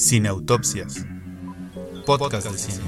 [0.00, 1.04] Cineautopsias.
[2.06, 2.84] Podcast de cine.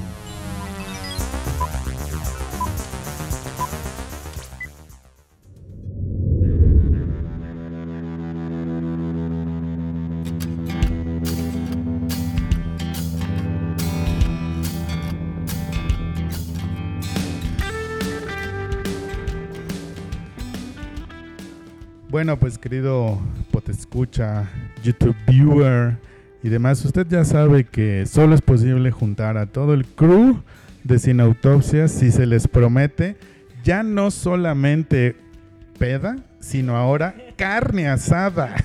[22.09, 24.49] Bueno, pues querido potescucha,
[24.83, 25.95] YouTube viewer
[26.43, 30.43] y demás, usted ya sabe que solo es posible juntar a todo el crew
[30.83, 33.15] de Sin Autopsias si se les promete
[33.63, 35.15] ya no solamente
[35.79, 38.55] peda, sino ahora carne asada.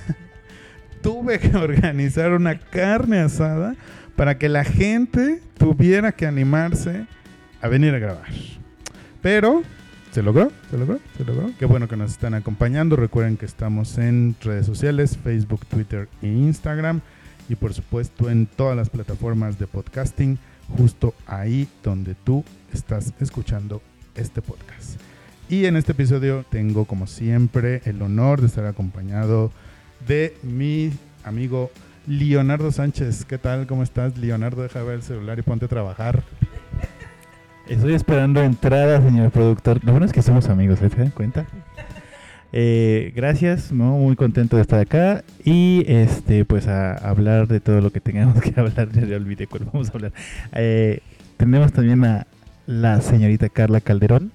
[1.01, 3.75] Tuve que organizar una carne asada
[4.17, 7.05] para que la gente tuviera que animarse
[7.61, 8.27] a venir a grabar.
[9.21, 9.63] Pero
[10.11, 11.51] se logró, se logró, se logró.
[11.57, 12.97] Qué bueno que nos están acompañando.
[12.97, 16.99] Recuerden que estamos en redes sociales, Facebook, Twitter e Instagram.
[17.49, 20.37] Y por supuesto en todas las plataformas de podcasting,
[20.77, 23.81] justo ahí donde tú estás escuchando
[24.15, 25.01] este podcast.
[25.49, 29.51] Y en este episodio tengo como siempre el honor de estar acompañado
[30.07, 30.91] de mi
[31.23, 31.71] amigo
[32.05, 33.25] Leonardo Sánchez.
[33.25, 33.65] ¿Qué tal?
[33.65, 34.15] ¿Cómo estás?
[34.17, 36.23] Leonardo, deja ver el celular y ponte a trabajar.
[37.67, 39.83] Estoy esperando entrada, señor productor.
[39.83, 40.89] Lo bueno es que somos amigos, ¿eh?
[40.89, 41.47] ¿se dan cuenta?
[42.51, 43.91] Eh, gracias, ¿no?
[43.91, 48.41] Muy contento de estar acá y este pues a hablar de todo lo que tengamos
[48.41, 48.89] que hablar.
[48.91, 50.11] Ya olvidé cuál vamos a hablar.
[50.53, 50.99] Eh,
[51.37, 52.27] tenemos también a
[52.65, 54.31] la señorita Carla Calderón.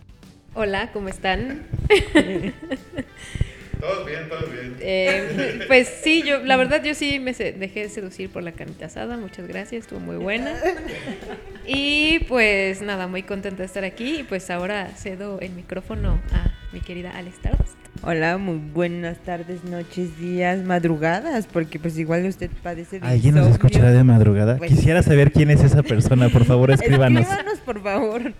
[0.55, 1.63] Hola, ¿cómo están?
[3.81, 4.77] Todos bien, todos bien.
[4.81, 9.19] Eh, pues sí, yo, la verdad yo sí me dejé seducir por la carnita asada,
[9.19, 10.55] muchas gracias, estuvo muy buena.
[11.67, 16.64] Y pues nada, muy contenta de estar aquí y pues ahora cedo el micrófono a
[16.75, 17.69] mi querida Alex Tardos.
[18.03, 23.49] Hola, muy buenas tardes, noches, días, madrugadas, porque pues igual usted padece de ¿Alguien nos
[23.49, 24.57] escuchará de madrugada?
[24.59, 27.23] Pues- Quisiera saber quién es esa persona, por favor, escríbanos.
[27.23, 28.33] Escríbanos, por favor.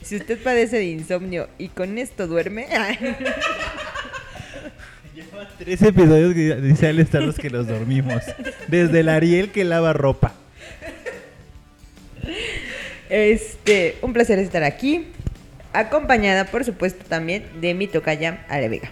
[0.00, 2.66] Si usted padece de insomnio y con esto duerme,
[5.58, 8.22] Tres episodios que dice Alex Tardos que nos dormimos.
[8.68, 10.32] Desde el Ariel que lava ropa.
[13.10, 15.06] este, un placer estar aquí,
[15.72, 18.90] acompañada por supuesto también de mi tocaya Ale Vega.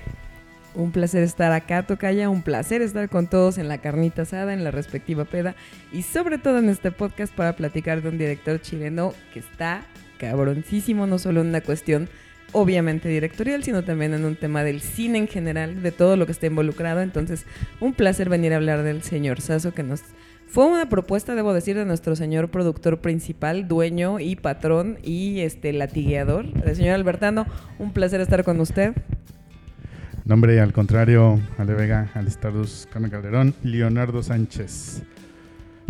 [0.74, 2.30] Un placer estar acá, Tocaya.
[2.30, 5.56] Un placer estar con todos en la carnita asada, en la respectiva peda.
[5.92, 9.82] Y sobre todo en este podcast para platicar de un director chileno que está
[10.18, 12.08] cabroncísimo, no solo en una cuestión
[12.52, 16.32] obviamente directorial, sino también en un tema del cine en general, de todo lo que
[16.32, 17.00] está involucrado.
[17.00, 17.46] Entonces,
[17.80, 20.02] un placer venir a hablar del señor Sasso, que nos
[20.50, 25.72] fue una propuesta, debo decir, de nuestro señor productor principal, dueño y patrón y este
[25.72, 27.46] latigueador, el señor Albertano.
[27.78, 28.94] Un placer estar con usted.
[30.24, 35.02] Nombre al contrario, Ale Vega, Alistardus Carmen Calderón, Leonardo Sánchez.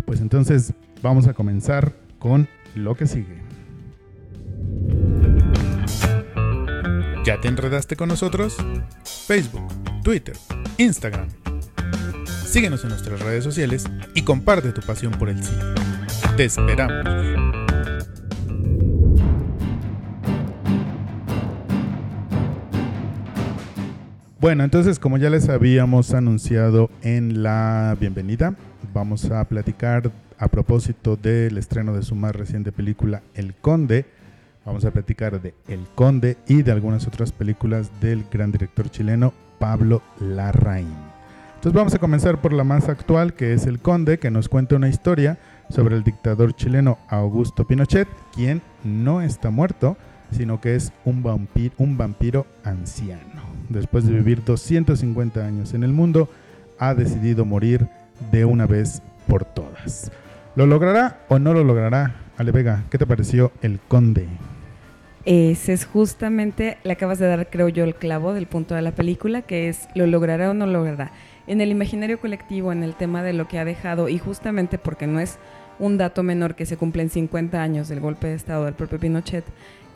[0.05, 3.41] Pues entonces vamos a comenzar con lo que sigue.
[7.25, 8.57] ¿Ya te enredaste con nosotros?
[9.27, 9.67] Facebook,
[10.03, 10.35] Twitter,
[10.77, 11.40] Instagram.
[12.51, 15.63] Síguenos en nuestras redes sociales y comparte tu pasión por el cine.
[16.35, 17.07] Te esperamos.
[24.41, 28.53] Bueno, entonces como ya les habíamos anunciado en la bienvenida,
[28.93, 34.07] vamos a platicar a propósito del estreno de su más reciente película El Conde.
[34.65, 39.31] Vamos a platicar de El Conde y de algunas otras películas del gran director chileno
[39.57, 41.10] Pablo Larraín.
[41.61, 44.75] Entonces vamos a comenzar por la más actual, que es El Conde, que nos cuenta
[44.75, 45.37] una historia
[45.69, 49.95] sobre el dictador chileno Augusto Pinochet, quien no está muerto,
[50.31, 53.43] sino que es un vampiro, un vampiro anciano.
[53.69, 56.29] Después de vivir 250 años en el mundo,
[56.79, 57.87] ha decidido morir
[58.31, 60.11] de una vez por todas.
[60.55, 62.15] ¿Lo logrará o no lo logrará?
[62.39, 64.27] Ale Vega, ¿qué te pareció El Conde?
[65.25, 68.93] Ese es justamente, le acabas de dar, creo yo, el clavo del punto de la
[68.93, 71.11] película, que es lo logrará o no logrará.
[71.47, 75.07] En el imaginario colectivo, en el tema de lo que ha dejado, y justamente porque
[75.07, 75.37] no es
[75.79, 79.45] un dato menor que se cumplen 50 años del golpe de Estado del propio Pinochet,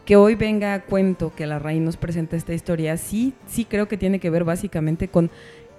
[0.06, 3.88] que hoy venga a cuento que la raíz nos presenta esta historia, sí, sí creo
[3.88, 5.32] que tiene que ver básicamente con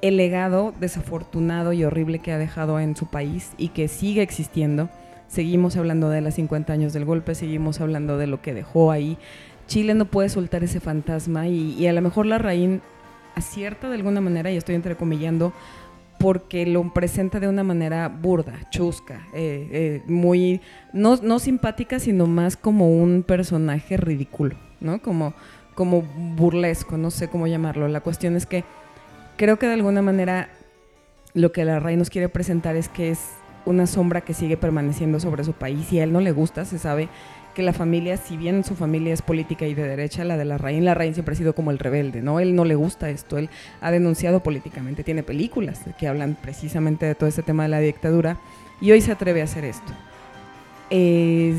[0.03, 4.91] el legado desafortunado y horrible que ha dejado en su país y que sigue existiendo.
[5.29, 9.19] Seguimos hablando de los 50 años del golpe, seguimos hablando de lo que dejó ahí.
[9.67, 12.81] Chile no puede soltar ese fantasma y, a lo mejor la raíz
[13.37, 15.53] acierta de alguna manera, y estoy entrecomillando,
[16.19, 20.61] porque lo presenta de una manera burda, chusca, eh, eh, muy,
[20.93, 25.01] no, no simpática, sino más como un personaje ridículo, ¿no?
[25.01, 25.35] Como,
[25.75, 27.87] como burlesco, no sé cómo llamarlo.
[27.87, 28.65] La cuestión es que
[29.37, 30.49] creo que de alguna manera
[31.35, 33.21] lo que la RAI nos quiere presentar es que es
[33.67, 36.79] una sombra que sigue permaneciendo sobre su país y a él no le gusta, se
[36.79, 37.09] sabe
[37.57, 40.57] que la familia, si bien su familia es política y de derecha, la de la
[40.57, 42.39] Larraín, Larraín siempre ha sido como el rebelde, ¿no?
[42.39, 43.49] Él no le gusta esto, él
[43.81, 48.37] ha denunciado políticamente, tiene películas que hablan precisamente de todo este tema de la dictadura
[48.79, 49.91] y hoy se atreve a hacer esto.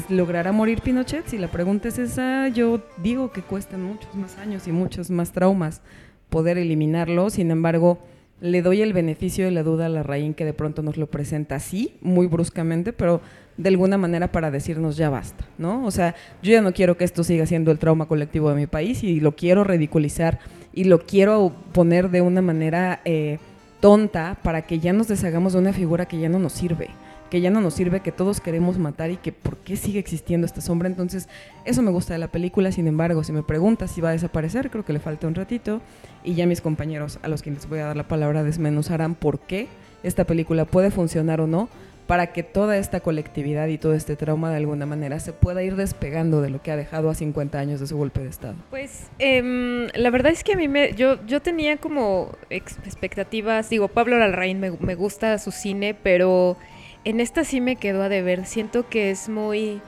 [0.09, 1.27] ¿Logrará morir Pinochet?
[1.27, 5.31] Si la pregunta es esa, yo digo que cuestan muchos más años y muchos más
[5.31, 5.81] traumas
[6.29, 7.97] poder eliminarlo, sin embargo
[8.39, 11.07] le doy el beneficio de la duda a la Larraín que de pronto nos lo
[11.07, 13.19] presenta así, muy bruscamente, pero
[13.57, 15.85] de alguna manera para decirnos ya basta, ¿no?
[15.85, 18.67] O sea, yo ya no quiero que esto siga siendo el trauma colectivo de mi
[18.67, 20.39] país y lo quiero ridiculizar
[20.73, 23.39] y lo quiero poner de una manera eh,
[23.79, 26.89] tonta para que ya nos deshagamos de una figura que ya no nos sirve
[27.29, 30.45] que ya no nos sirve, que todos queremos matar y que por qué sigue existiendo
[30.45, 30.87] esta sombra.
[30.87, 31.27] Entonces,
[31.65, 32.71] eso me gusta de la película.
[32.71, 35.81] Sin embargo, si me preguntas si va a desaparecer, creo que le falta un ratito.
[36.23, 39.39] Y ya mis compañeros, a los que les voy a dar la palabra, desmenuzarán por
[39.39, 39.67] qué
[40.03, 41.69] esta película puede funcionar o no
[42.07, 45.75] para que toda esta colectividad y todo este trauma de alguna manera se pueda ir
[45.75, 48.55] despegando de lo que ha dejado a 50 años de su golpe de Estado.
[48.69, 53.89] Pues em, la verdad es que a mí me, yo, yo tenía como expectativas, digo,
[53.89, 56.57] Pablo Larraín me, me gusta su cine, pero
[57.03, 59.81] en esta sí me quedó a deber, siento que es muy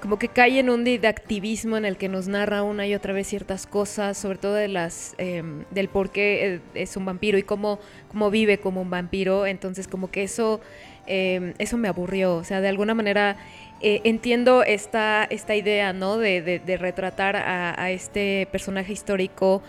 [0.00, 3.26] como que cae en un didactivismo en el que nos narra una y otra vez
[3.26, 7.42] ciertas cosas, sobre todo de las em, del por qué eh, es un vampiro y
[7.42, 9.46] cómo, cómo vive como un vampiro.
[9.46, 10.60] Entonces, como que eso,
[11.06, 12.36] em, eso me aburrió.
[12.36, 13.36] O sea, de alguna manera
[13.82, 16.18] eh, entiendo esta, esta idea, ¿no?
[16.18, 19.62] De, retratar a, este personaje histórico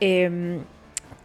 [0.00, 0.60] em,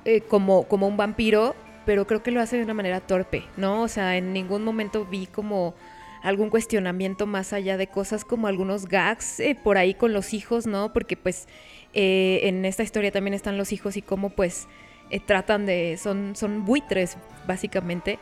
[0.06, 3.84] eh, como, como un vampiro, pero creo que lo hace de una manera torpe, ¿no?
[3.84, 5.76] O sea, en ningún momento vi como
[6.24, 10.66] algún cuestionamiento más allá de cosas como algunos gags eh, por ahí con los hijos,
[10.66, 10.94] ¿no?
[10.94, 11.48] Porque pues
[11.94, 14.68] eh, en esta historia también están los hijos y cómo pues
[15.10, 18.20] eh, tratan de, son, son buitres básicamente.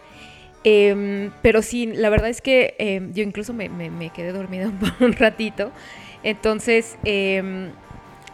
[0.63, 3.69] Em, pero sí, la verdad es que em, yo incluso me,
[4.13, 5.71] quedé dormida un ratito.
[6.23, 7.71] Entonces, em,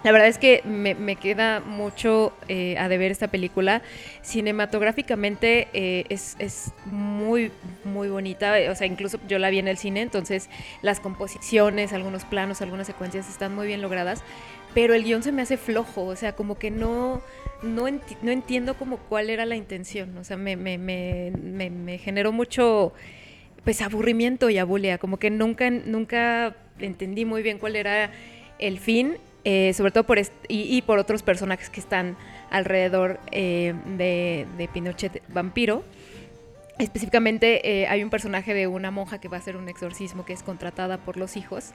[0.07, 3.81] la verdad es que me, queda mucho eh, a deber esta película.
[4.21, 7.51] Cinematográficamente eh, es, muy,
[7.83, 8.56] muy bonita.
[8.71, 10.50] O sea, incluso yo la vi en el cine, entonces
[10.81, 14.24] las composiciones, algunos planos, algunas secuencias están muy bien logradas.
[14.74, 17.21] Pero el guion se me hace flojo, o sea, como que no,
[17.62, 20.18] no, entiendo como cuál era la intención.
[20.19, 22.94] O sea, me, me, me, generó mucho
[23.65, 28.09] pues aburrimiento y abulia, como que nunca, nunca entendí muy bien cuál era
[28.57, 29.18] el fin
[29.50, 32.18] eh, sobre todo por y, por otros personajes que están
[32.50, 35.86] alrededor eh, de, Pinochet vampiro.
[36.80, 40.34] Específicamente eh, hay un personaje de una monja que va a hacer un exorcismo que
[40.34, 41.72] es contratada por los hijos.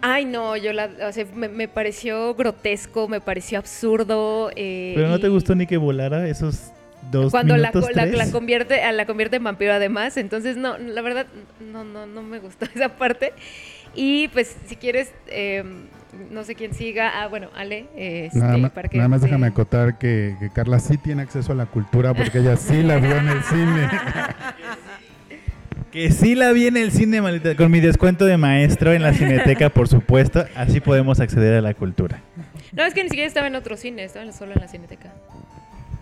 [0.00, 0.88] Ay, no, yo la,
[1.34, 4.50] me, pareció grotesco, me pareció absurdo.
[4.56, 6.72] Pero no te gustó ni que volara esos
[7.10, 11.26] dos Cuando minutos, la, la, convierte, la convierte en vampiro además, entonces no, la verdad,
[11.60, 13.34] no, no, no me gustó esa parte.
[13.94, 15.86] Y pues si quieres, em,
[16.30, 17.22] no sé quién siga.
[17.22, 17.86] Ah, bueno, Ale.
[17.96, 22.56] Este, nada, más, déjame acotar que, Carla sí tiene acceso a la cultura porque ella
[22.56, 23.88] sí la vio en el cine.
[25.92, 27.54] Que sí la vi en el cine, maldita.
[27.54, 30.42] Con mi descuento de maestro en la cineteca, por supuesto.
[30.56, 32.22] Así podemos acceder a la cultura.
[32.72, 35.12] No, es que ni siquiera estaba en otro cine, estaba solo en la cineteca.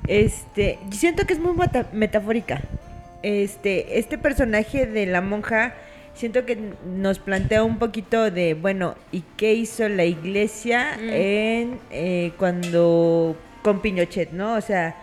[0.07, 1.57] Este, siento que es muy
[1.93, 2.61] metafórica.
[3.25, 5.75] Este, este personaje de la monja
[6.21, 11.09] siento que nos plantea un poquito de, bueno, ¿y qué hizo la iglesia mm.
[11.09, 14.55] en eh, cuando con Pinochet, ¿no?
[14.55, 14.95] O sea,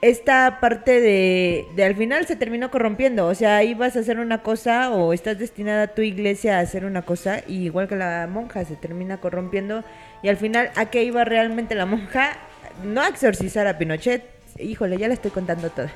[0.00, 4.42] esta parte de, de, al final se terminó corrompiendo, o sea, ibas a hacer una
[4.42, 8.28] cosa o estás destinada a tu iglesia a hacer una cosa, y igual que la
[8.30, 9.82] monja se termina corrompiendo,
[10.22, 12.36] y al final, ¿a qué iba realmente la monja?
[12.84, 14.22] No a exorcizar a Pinochet,
[14.60, 15.88] híjole, ya le estoy contando todo.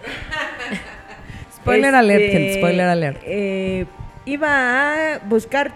[1.56, 3.22] spoiler alert, este, spoiler alert.
[3.24, 3.86] Eh,
[4.26, 5.72] iba a buscar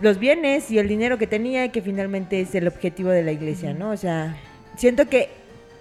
[0.00, 3.74] los bienes y el dinero que tenía, que finalmente es el objetivo de la iglesia,
[3.74, 3.90] ¿no?
[3.90, 4.36] O sea,
[4.76, 5.30] siento que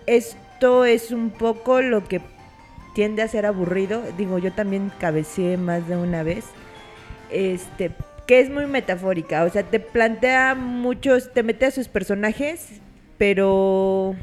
[0.05, 2.21] esto es un poco lo que
[2.93, 4.03] tiende a ser aburrido.
[4.17, 6.45] Digo, yo también cabeceé más de una vez.
[7.31, 7.91] Este,
[8.27, 12.79] que es muy metafórica, o sea, te plantea muchos, te mete a sus personajes,
[13.17, 14.15] pero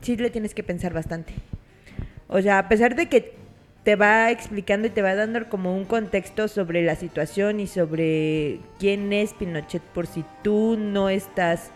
[0.00, 1.32] sí le tienes que pensar bastante.
[2.28, 3.37] O sea, a pesar de que
[3.88, 8.60] te va explicando y te va dando como un contexto sobre la situación y sobre
[8.78, 11.70] quién es Pinochet por si tú no estás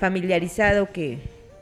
[0.00, 1.20] familiarizado, que,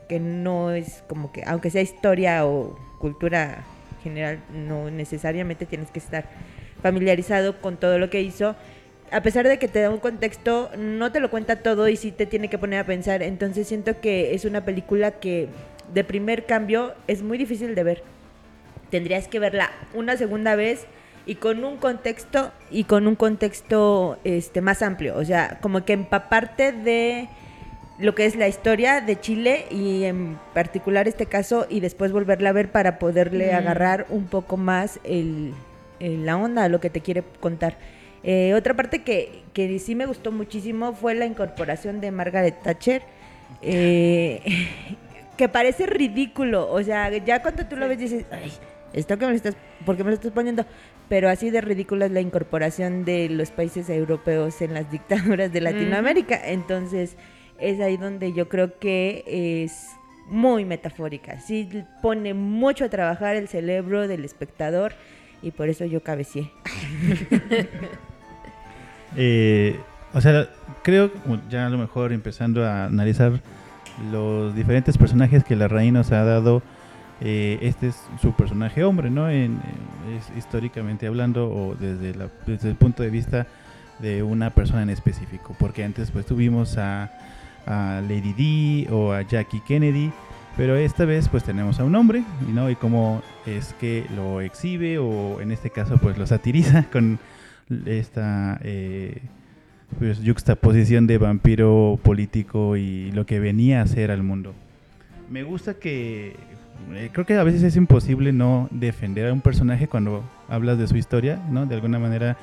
[0.09, 3.63] que no es como que, aunque sea historia o cultura
[4.01, 6.25] general, no necesariamente tienes que estar
[6.81, 8.55] familiarizado con todo lo que hizo.
[9.11, 12.11] A pesar de que te da un contexto, no te lo cuenta todo y sí
[12.11, 13.21] te tiene que poner a pensar.
[13.21, 15.47] Entonces siento que es una película que
[15.93, 18.10] de primer cambio es muy difícil de ver
[18.91, 20.85] tendrías que verla una segunda vez
[21.25, 25.93] y con un contexto y con un contexto este más amplio, o sea, como que
[25.93, 27.27] empaparte de
[27.99, 32.49] lo que es la historia de Chile y en particular este caso y después volverla
[32.49, 33.55] a ver para poderle Mm.
[33.55, 35.53] agarrar un poco más el,
[35.99, 37.77] el- la onda a lo que te quiere contar.
[38.23, 43.03] Eh, otra parte que, que sí me gustó muchísimo fue la incorporación de Margaret Thatcher,
[43.61, 44.41] eh,
[45.37, 48.51] que parece ridículo, o sea, ya cuando tú lo ves dices, ay,
[48.93, 49.55] esto que me lo estás,
[49.85, 50.65] ¿por qué me lo estás poniendo?
[51.09, 55.61] Pero así de ridículo es la incorporación de los países europeos en las dictaduras de
[55.61, 57.17] Latinoamérica, entonces
[57.59, 59.23] es ahí donde yo creo que
[59.63, 59.89] es
[60.27, 61.67] muy metafórica, sí
[62.01, 64.93] pone mucho a trabajar el cerebro del espectador
[65.41, 66.51] y por eso yo cabecié.
[69.17, 69.77] Eh,
[70.13, 70.47] o sea,
[70.83, 71.11] creo,
[71.49, 73.41] ya a lo mejor empezando a analizar
[74.09, 76.61] los diferentes personajes que la reina nos ha dado,
[77.21, 79.29] eh, este es su personaje hombre, ¿no?
[79.29, 79.59] En,
[80.07, 83.47] en- es históricamente hablando o desde, la- desde el punto de vista
[83.99, 87.11] de una persona en específico, porque antes pues tuvimos a,
[87.67, 88.33] a Lady
[88.87, 90.11] D o a Jackie Kennedy,
[90.57, 92.69] pero esta vez pues tenemos a un hombre, ¿no?
[92.71, 97.19] Y cómo es que lo exhibe o en este caso pues lo satiriza con
[97.85, 99.21] esta eh,
[99.99, 104.53] pues, de vampiro político y lo que venía a hacer al mundo.
[105.29, 106.35] Me gusta que
[106.93, 110.87] eh, creo que a veces es imposible no defender a un personaje cuando hablas de
[110.87, 111.65] su historia, ¿no?
[111.65, 112.37] De alguna manera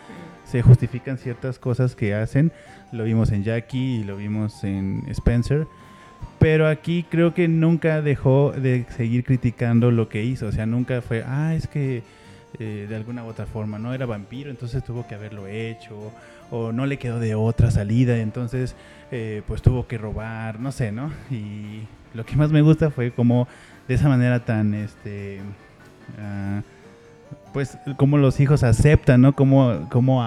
[0.44, 2.52] se justifican ciertas cosas que hacen.
[2.92, 5.66] Lo vimos en Jackie y lo vimos en Spencer.
[6.38, 10.46] Pero aquí creo que nunca dejó de seguir criticando lo que hizo.
[10.46, 12.02] O sea, nunca fue, ah, es que
[12.58, 16.12] eh, de alguna u otra forma no era vampiro, entonces tuvo que haberlo hecho.
[16.50, 18.74] O no le quedó de otra salida, entonces
[19.10, 21.10] eh, pues tuvo que robar, no sé, ¿no?
[21.30, 21.82] Y
[22.14, 23.46] lo que más me gusta fue como
[23.88, 25.40] de esa manera tan, este,
[26.20, 26.60] ah,
[27.52, 29.34] pues como los hijos aceptan, ¿no?
[29.34, 30.22] Como, como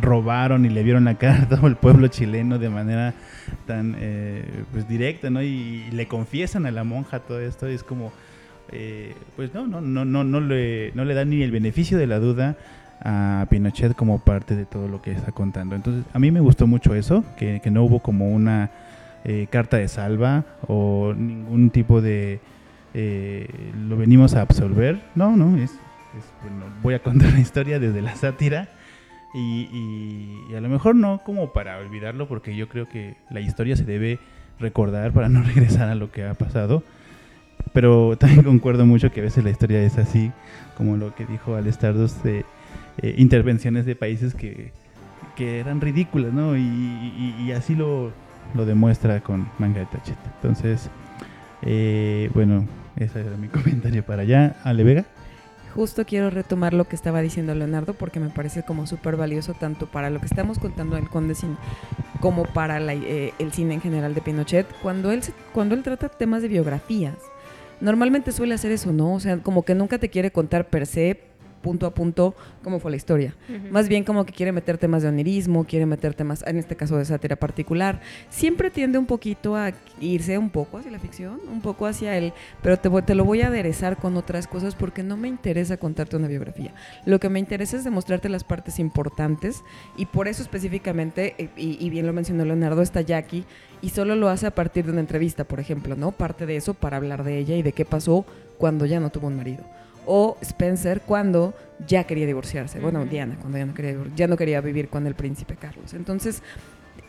[0.00, 3.14] robaron y le vieron la cara a todo el pueblo chileno de manera
[3.66, 5.42] tan eh, pues directa, ¿no?
[5.42, 8.12] Y, le confiesan a la monja todo esto y es como,
[8.72, 12.06] eh, pues no, no, no, no, no le, no le dan ni el beneficio de
[12.06, 12.56] la duda
[13.04, 15.76] a Pinochet como parte de todo lo que está contando.
[15.76, 18.70] Entonces, a mí me gustó mucho eso, que, que no hubo como una
[19.24, 22.40] eh, carta de salva o ningún tipo de
[22.94, 23.48] eh,
[23.88, 25.02] lo venimos a absorber.
[25.14, 28.68] No, no, es, es, bueno, voy a contar la historia desde la sátira
[29.34, 33.40] y, y- y a lo mejor no como para olvidarlo, porque yo creo que la
[33.40, 34.18] historia se debe
[34.60, 36.82] recordar para no regresar a lo que ha pasado.
[37.72, 40.30] Pero también concuerdo mucho que a veces la historia es así,
[40.76, 42.44] como lo que dijo Al Stardust de
[42.98, 44.72] eh, intervenciones de países que,
[45.36, 46.54] que eran ridículas, ¿no?
[46.56, 48.10] Y- y así lo,
[48.54, 50.30] lo demuestra con Manga de Tacheta.
[50.42, 50.90] Entonces,
[51.62, 54.56] eh, bueno, ese era mi comentario para allá.
[54.64, 55.04] Ale Vega.
[55.74, 59.86] Justo quiero retomar lo que estaba diciendo Leonardo porque me parece como súper valioso tanto
[59.86, 61.56] para lo que estamos contando en el Conde Cine
[62.20, 64.66] como para eh, el cine en general de Pinochet.
[64.82, 65.22] Cuando él,
[65.52, 67.16] cuando él trata temas de biografías,
[67.80, 69.14] normalmente suele hacer eso, ¿no?
[69.14, 71.20] O sea, como que nunca te quiere contar per se,
[71.62, 73.34] punto a punto, cómo fue la historia.
[73.70, 76.98] Más bien como que quiere meter temas de onirismo, quiere meter temas, en este caso
[76.98, 78.00] de sátira particular.
[78.28, 82.32] Siempre tiende un poquito a irse un poco hacia la ficción, un poco hacia el,
[82.62, 85.76] pero te, voy- te lo voy a aderezar con otras cosas porque no me interesa
[85.78, 86.74] contarte una biografía.
[87.06, 89.62] Lo que me interesa es demostrarte las partes importantes
[89.96, 93.44] y por eso específicamente, eh, y, y bien lo mencionó Leonardo, está Jackie
[93.80, 96.12] y solo lo hace a partir de una entrevista, por ejemplo, ¿no?
[96.12, 98.24] Parte de eso para hablar de ella y de qué pasó
[98.58, 99.64] cuando ya no tuvo un marido.
[100.06, 101.54] O Spencer cuando
[101.86, 102.80] ya quería divorciarse.
[102.80, 103.04] Bueno.
[103.04, 105.94] Diana, cuando ya no quería, divor- ya no quería vivir con el príncipe Carlos.
[105.94, 106.42] Entonces,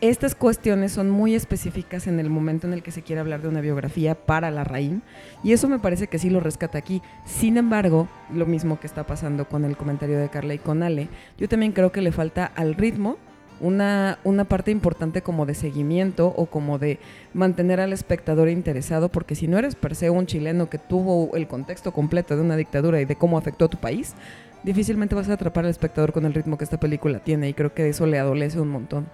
[0.00, 3.48] estas cuestiones son muy específicas en el momento en el que se quiere hablar de
[3.48, 5.00] una biografía para la reina
[5.42, 7.00] y eso me parece que sí lo rescata aquí.
[7.24, 11.08] Sin embargo, lo mismo que está pasando con el comentario de Carla y con Ale,
[11.38, 13.16] yo también creo que le falta al ritmo
[13.60, 16.98] una, una parte importante como de seguimiento o como de
[17.32, 21.46] mantener al espectador interesado, porque si no eres per se un chileno que tuvo el
[21.46, 24.14] contexto completo de una dictadura y de cómo afectó a tu país,
[24.62, 27.74] difícilmente vas a atrapar al espectador con el ritmo que esta película tiene y creo
[27.74, 29.06] que eso le adolece un montón.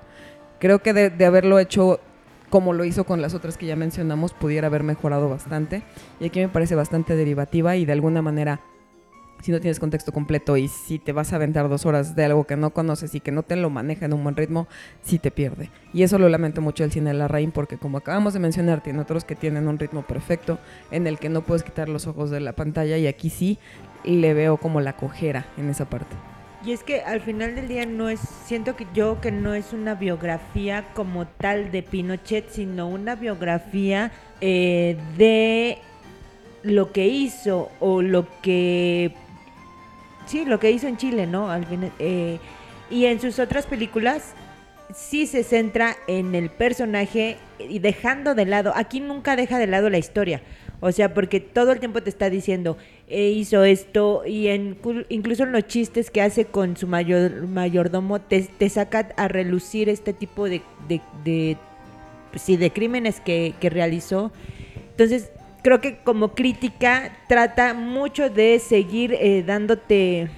[0.59, 2.01] Creo que de, de haberlo hecho
[2.51, 5.83] como lo hizo con las otras que ya mencionamos, pudiera haber mejorado bastante.
[6.19, 8.61] Y aquí me parece bastante derivativa y de alguna manera,
[9.43, 12.45] si no tienes contexto completo y si te vas a aventar dos horas de algo
[12.45, 14.69] que no conoces y que no te lo maneja en un buen ritmo,
[15.03, 15.71] sí te pierde.
[15.93, 18.83] Y eso lo lamento mucho el cine de la Rain porque como acabamos de mencionar,
[18.83, 20.59] tiene otros que tienen un ritmo perfecto
[20.91, 23.59] en el que no puedes quitar los ojos de la pantalla y aquí sí
[24.05, 26.17] le veo como la cojera en esa parte.
[26.65, 29.73] Y es que al final del día no es, siento que yo que no es
[29.73, 35.79] una biografía como tal de Pinochet, sino una biografía eh, de
[36.63, 39.15] lo que hizo o lo que
[40.27, 41.51] sí, lo que hizo en Chile, ¿no?
[41.51, 41.67] Al
[41.99, 42.39] eh,
[42.91, 44.35] y en sus otras películas
[44.95, 49.91] sí se centra en el personaje y dejando de lado, aquí nunca deja de lado
[49.91, 50.43] la historia.
[50.81, 54.79] O sea, porque todo el tiempo te está diciendo, eh, hizo esto, y en,
[55.11, 59.91] incluso en los chistes que hace con su mayor, mayordomo, te, te saca a relucir
[59.91, 61.59] este tipo de, de, de,
[62.31, 64.33] pues sí, de crímenes que, que realizó.
[64.93, 65.31] Entonces,
[65.63, 70.31] creo que como crítica trata mucho de seguir eh, dándote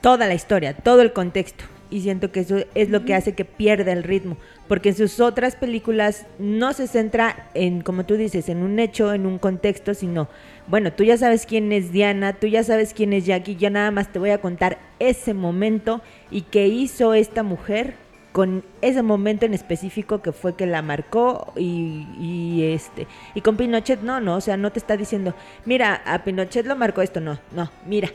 [0.00, 1.64] toda la historia, todo el contexto.
[1.92, 4.36] Y siento que eso es lo que hace que pierda el ritmo.
[4.68, 9.12] Porque en sus otras películas no se centra en, como tú dices, en un hecho,
[9.12, 10.28] en un contexto, sino,
[10.68, 13.90] bueno, tú ya sabes quién es Diana, tú ya sabes quién es Jackie, yo nada
[13.90, 17.94] más te voy a contar ese momento y qué hizo esta mujer
[18.32, 24.02] con ese momento en específico que fue que la marcó y, este y con Pinochet
[24.02, 25.34] no, no, o sea, no te está diciendo,
[25.64, 28.08] mira, a Pinochet lo marcó esto, no, no, mira,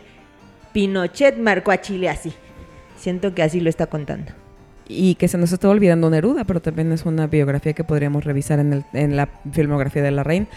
[0.73, 2.33] Pinochet marcó a Chile así.
[2.97, 4.31] Siento que así lo está contando.
[4.87, 8.59] Y que se nos está olvidando Neruda, pero también es una biografía que podríamos revisar
[8.59, 10.47] en, el- en la filmografía de la reina,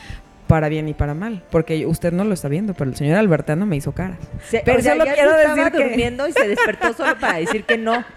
[0.48, 1.44] para bien y para mal.
[1.50, 4.18] Porque usted no lo está viendo, pero el señor Albertano me hizo caras.
[4.48, 7.16] Se- Pero o sea, solo ya quiero estaba decir que- durmiendo y se despertó solo
[7.20, 8.04] para decir que no.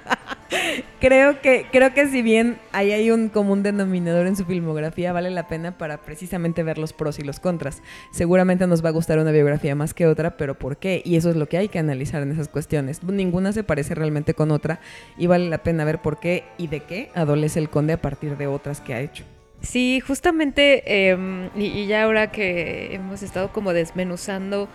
[1.00, 5.30] Creo que, creo que si bien ahí hay un común denominador en su filmografía, vale
[5.30, 7.82] la pena para precisamente ver los pros y los contras.
[8.12, 11.02] Seguramente nos va a gustar una biografía más que otra, pero ¿por qué?
[11.06, 13.02] Y eso es lo que hay que analizar en esas cuestiones.
[13.02, 14.82] Ninguna se parece realmente con otra
[15.18, 18.36] y vale la pena ver por qué y de qué adolece el conde a partir
[18.36, 19.24] de otras que ha hecho.
[19.62, 24.68] Sí, justamente, em, y, ya ahora que hemos estado como desmenuzando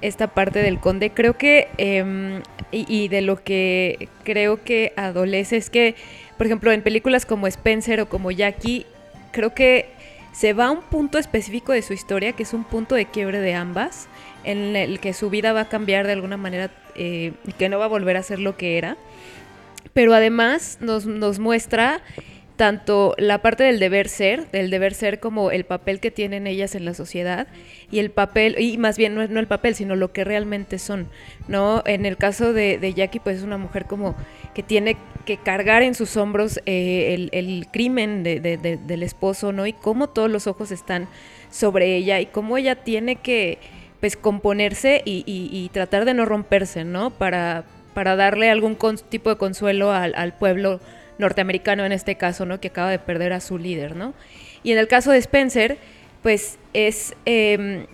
[0.00, 5.56] esta parte del conde, creo que, em, y, y de lo que creo que adolece
[5.56, 5.96] es que,
[6.36, 8.86] por ejemplo, en películas como Spencer o como Jackie,
[9.32, 9.86] creo que
[10.32, 13.40] se va a un punto específico de su historia, que es un punto de quiebre
[13.40, 14.06] de ambas,
[14.44, 17.80] en el que su vida va a cambiar de alguna manera eh, y que no
[17.80, 18.96] va a volver a ser lo que era.
[19.94, 22.02] Pero además nos, nos muestra
[22.58, 26.74] tanto la parte del deber ser, del deber ser como el papel que tienen ellas
[26.74, 27.46] en la sociedad
[27.92, 31.08] y el papel, y más bien no, el papel, sino lo que realmente son,
[31.46, 31.84] ¿no?
[31.86, 34.16] En el caso de, Jackie, pues es una mujer como
[34.54, 39.52] que tiene que cargar en sus hombros eh, el, crimen de- de- de- del esposo,
[39.52, 39.64] ¿no?
[39.68, 41.06] Y cómo todos los ojos están
[41.52, 43.58] sobre ella y cómo ella tiene que,
[44.00, 47.10] pues, componerse y, y- y tratar de no romperse, ¿no?
[47.10, 50.80] Para, para darle algún cons- tipo de consuelo al pueblo
[51.18, 52.60] norteamericano en este caso, ¿no?
[52.60, 54.14] Que acaba de perder a su líder, ¿no?
[54.62, 55.78] Y en el caso de Spencer,
[56.22, 57.86] pues es eh,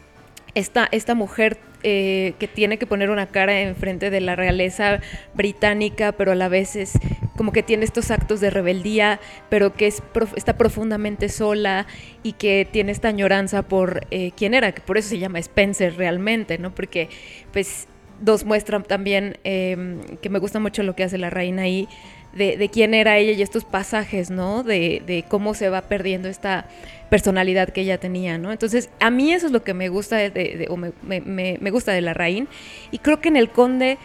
[0.54, 5.00] esta, esta mujer eh, que tiene que poner una cara enfrente de la realeza
[5.34, 6.92] británica, pero a la vez es
[7.37, 10.02] como que tiene estos actos de rebeldía, pero que es
[10.34, 11.87] está profundamente sola
[12.22, 15.94] y que tiene esta añoranza por eh, quién era, que por eso se llama Spencer
[15.98, 16.74] realmente, ¿no?
[16.74, 17.10] Porque
[17.52, 17.87] pues
[18.18, 21.87] dos muestran también eh, que me gusta mucho lo que hace la reina ahí,
[22.35, 24.62] de, quién era ella y estos pasajes, ¿no?
[24.62, 26.66] De, de cómo se va perdiendo esta
[27.11, 28.51] personalidad que ella tenía, ¿no?
[28.51, 32.01] Entonces, a mí eso es lo que me gusta de, o me, me- gusta de
[32.01, 32.49] la Raín.
[32.90, 33.99] Y creo que en el Conde,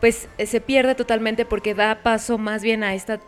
[0.00, 3.20] pues, eh, se pierde totalmente porque da paso más bien a esta...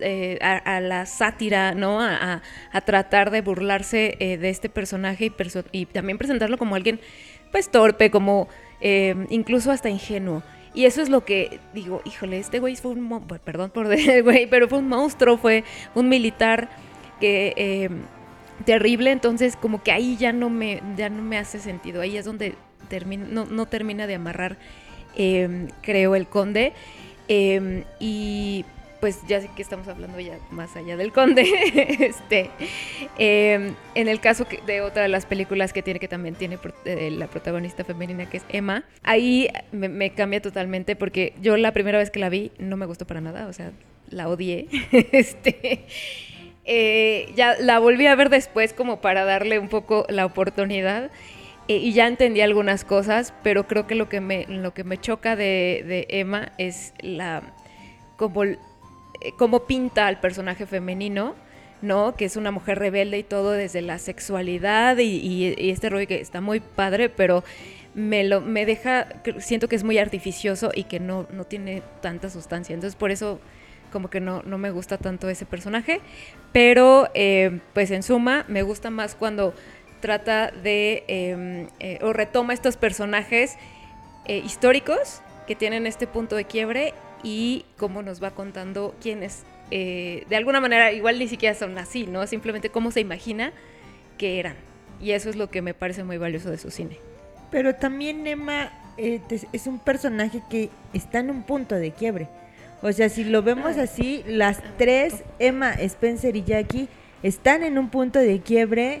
[0.00, 2.00] eh, a, la sátira, ¿no?
[2.00, 2.42] A,
[2.84, 5.32] tratar de burlarse eh, de este personaje y,
[5.72, 7.00] y también presentarlo como alguien,
[7.52, 8.48] pues, torpe, como
[8.80, 10.42] eh, incluso hasta ingenuo.
[10.74, 14.46] Y eso es lo que digo, híjole, este güey fue un, perdón por decir güey,
[14.46, 16.68] pero fue un monstruo, fue un militar
[17.20, 17.90] que eh,
[18.64, 22.24] terrible, entonces como que ahí ya no me, ya no me hace sentido, ahí es
[22.24, 22.56] donde
[22.88, 24.56] termina, no, no termina de amarrar,
[25.16, 26.72] eh, creo, el conde.
[27.28, 28.64] Eh, y
[29.04, 31.42] pues ya sé que estamos hablando ya más allá del conde.
[32.00, 32.48] este,
[33.18, 37.10] eh, en el caso de otra de las películas que tiene, que también tiene eh,
[37.10, 42.10] la protagonista femenina, que es Emma, ahí me, cambia totalmente porque yo la primera vez
[42.10, 43.72] que la vi no me gustó para nada, o sea,
[44.08, 44.68] la odié.
[45.12, 45.84] este,
[46.64, 51.10] eh, ya la volví a ver después como para darle un poco la oportunidad.
[51.68, 54.96] eh, y ya entendí algunas cosas, pero creo que lo que me, lo que me
[54.96, 57.42] choca de, de Emma es la
[58.16, 58.42] como
[59.36, 61.34] cómo pinta al personaje femenino,
[61.82, 62.14] ¿no?
[62.14, 66.40] Que es una mujer rebelde y todo desde la sexualidad y, este rollo que está
[66.40, 67.44] muy padre, pero
[67.94, 69.06] me lo me deja,
[69.38, 72.74] siento que es muy artificioso y que no, no tiene tanta sustancia.
[72.74, 73.40] Entonces por eso
[73.92, 76.00] como que no, no me gusta tanto ese personaje,
[76.52, 79.54] pero eh, pues en suma me gusta más cuando
[80.04, 83.56] trata de eh, eh, o retoma estos personajes
[84.26, 86.92] eh, históricos que tienen este punto de quiebre
[87.24, 92.06] y cómo nos va contando quiénes, eh, de alguna manera, igual ni siquiera son así,
[92.06, 92.24] ¿no?
[92.28, 93.52] Simplemente cómo se imagina
[94.18, 94.54] que eran.
[95.00, 96.98] Y eso es lo que me parece muy valioso de su cine.
[97.50, 99.20] Pero también Emma eh,
[99.52, 102.28] es- un personaje que está en un punto de quiebre.
[102.82, 106.88] O sea, si lo vemos así, las tres, Emma, Spencer y Jackie,
[107.22, 109.00] están en un punto de quiebre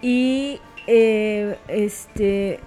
[0.00, 2.60] y eh, este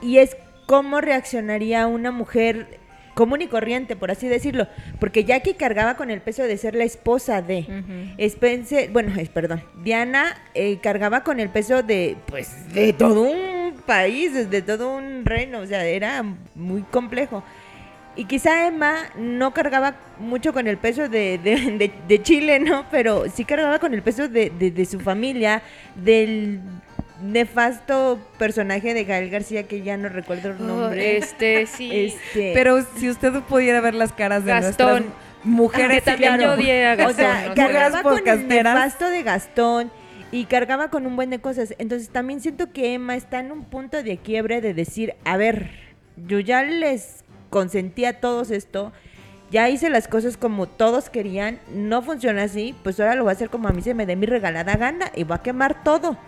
[0.00, 2.78] y es cómo reaccionaría una mujer
[3.14, 4.66] común y corriente, por así decirlo,
[5.00, 8.14] porque Jackie cargaba con el peso de ser la esposa de Ujú.
[8.18, 13.74] Spencer, bueno, es, perdón, Diana eh, cargaba con el peso de, pues, de todo un
[13.86, 16.24] país, de todo un reino, o sea, era
[16.54, 17.42] muy complejo.
[18.16, 22.86] Y quizá Emma no cargaba mucho con el peso de, de- de- de Chile, ¿no?
[22.90, 25.62] Pero sí cargaba con el peso de, de- de su familia,
[25.96, 26.60] del
[27.32, 31.16] nefasto personaje de Gael García, que ya no recuerdo el Oh, nombre.
[31.16, 31.90] este, sí.
[31.92, 34.88] Este, Pero si usted pudiera ver las caras de Gastón.
[34.88, 36.54] nuestras mujeres, Que también claro.
[36.56, 37.14] yo odié a Gastón.
[37.14, 39.90] o sea, cargaba con el nefasto de Gastón
[40.32, 41.74] y cargaba con un buen de cosas.
[41.78, 45.70] Entonces también siento que Emma está en un punto de quiebre de decir, a ver,
[46.16, 48.92] yo ya les consentí a todos esto,
[49.50, 53.34] ya hice las cosas como todos querían, no funciona así, pues ahora lo voy a
[53.34, 56.18] hacer como a mí se me dé mi regalada gana y va a quemar todo.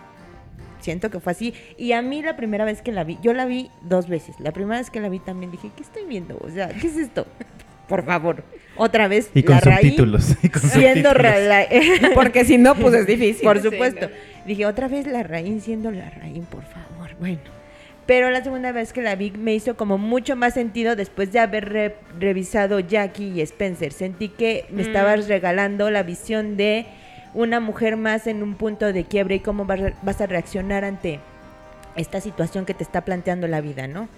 [0.87, 1.53] Siento que fue así.
[1.77, 4.37] Y a mí la primera vez que la vi, yo la vi dos veces.
[4.39, 6.39] La primera vez que la vi también dije, ¿qué estoy viendo?
[6.41, 7.27] O sea, ¿qué es esto?
[7.89, 8.45] Por favor.
[8.77, 10.37] Otra vez, Y con la raíz subtítulos.
[10.45, 11.43] y con siendo subtítulos.
[11.49, 11.67] la-
[12.15, 13.43] Porque si no, pues es difícil.
[13.43, 14.07] por Sí, supuesto.
[14.09, 14.15] no.
[14.47, 17.11] Dije, otra vez la Raín siendo la Raín, por favor.
[17.19, 17.41] Bueno.
[18.07, 21.41] Pero la segunda vez que la vi me hizo como mucho más sentido después de
[21.41, 23.93] haber re- revisado Jackie y Spencer.
[23.93, 24.87] Sentí que me Mm.
[24.87, 26.87] estabas regalando la visión de
[27.37, 31.21] una mujer más en un punto de quiebre y cómo vas, a- reaccionar ante
[31.95, 34.09] esta situación que te está planteando la vida, ¿no?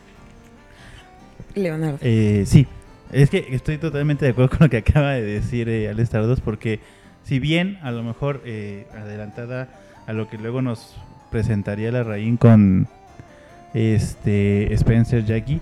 [1.54, 1.98] Leonardo.
[2.00, 2.66] Eh, sí,
[3.12, 6.40] es que estoy totalmente de acuerdo con lo que acaba de decir eh, Alex Tardos,
[6.40, 6.78] porque
[7.24, 9.68] si bien a lo mejor eh, adelantada
[10.06, 10.96] a lo que luego nos
[11.30, 12.86] presentaría la Raín con
[13.74, 15.60] este Spencer Jackie,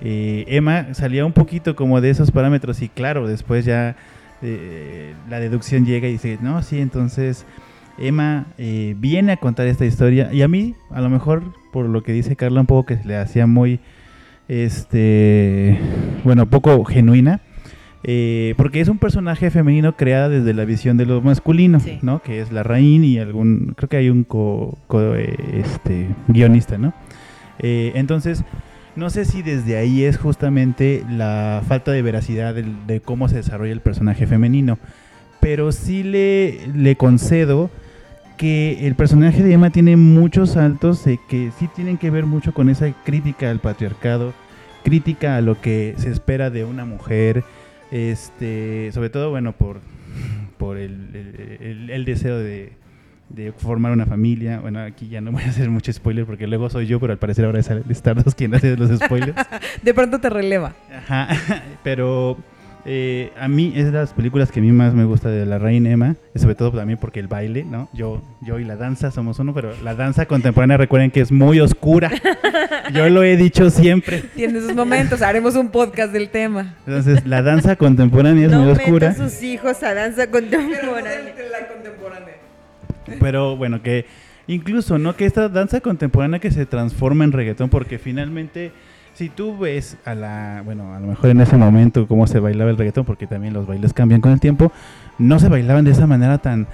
[0.00, 3.94] eh, Emma salía un poquito como de esos parámetros y claro, después ya
[4.42, 7.44] eh, la deducción llega y dice, no, sí, entonces
[7.98, 12.02] Emma eh, viene a contar esta historia y a mí, a lo mejor por lo
[12.02, 13.80] que dice Carla, un poco que se le hacía muy
[14.48, 15.78] este,
[16.24, 17.40] bueno, poco genuina,
[18.04, 21.98] eh, porque es un personaje femenino creada desde la visión de lo masculino, Sí.
[22.02, 22.20] ¿no?
[22.22, 26.78] Que es la Raín y algún, creo que hay un co, co- eh, este, guionista,
[26.78, 26.92] ¿no?
[27.58, 28.44] Eh, entonces,
[28.98, 33.72] no sé si desde ahí es justamente la falta de veracidad de cómo se desarrolla
[33.72, 34.76] el personaje femenino,
[35.40, 37.70] pero sí le, concedo
[38.36, 42.68] que el personaje de Emma tiene muchos saltos que sí tienen que ver mucho con
[42.68, 44.34] esa crítica al patriarcado,
[44.84, 47.44] crítica a lo que se espera de una mujer,
[47.92, 49.80] este, sobre todo, bueno, por,
[50.58, 52.72] por el- el deseo de,
[53.28, 54.60] de formar una familia.
[54.60, 57.18] Bueno, aquí ya no voy a hacer mucho spoiler porque luego soy yo, pero al
[57.18, 59.34] parecer ahora es Stardust quien hace los spoilers.
[59.82, 60.74] De pronto te releva.
[60.94, 61.28] Ajá,
[61.82, 62.38] pero
[62.84, 65.58] eh, a mí es de las películas que a mí más me gusta de la
[65.58, 67.88] Reina Emma, sobre todo también porque el baile, ¿no?
[67.92, 71.60] Yo, yo y la danza somos uno, pero la danza contemporánea recuerden que es muy
[71.60, 72.10] oscura.
[72.94, 74.22] Yo lo he dicho siempre.
[74.34, 75.20] Tiene sus momentos.
[75.20, 76.76] Haremos un podcast del tema.
[76.86, 79.10] Entonces, la danza contemporánea es no muy oscura.
[79.10, 81.34] a sus hijos a danza contemporánea.
[81.36, 82.37] Pero
[83.56, 84.06] bueno, que
[84.46, 85.16] incluso, ¿no?
[85.16, 88.72] Que esta danza contemporánea que se transforma en reggaetón, porque finalmente,
[89.14, 92.70] si tú ves a la, bueno, a lo mejor en ese momento cómo se bailaba
[92.70, 94.72] el reggaetón, porque también los bailes cambian con el tiempo,
[95.18, 96.66] no se bailaban de esa manera tan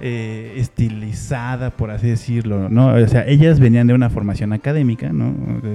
[0.00, 2.94] eh, estilizada, por así decirlo, ¿no?
[2.94, 5.34] O sea, ellas venían de una formación académica, ¿no?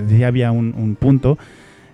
[0.09, 1.37] Sí había un, un punto.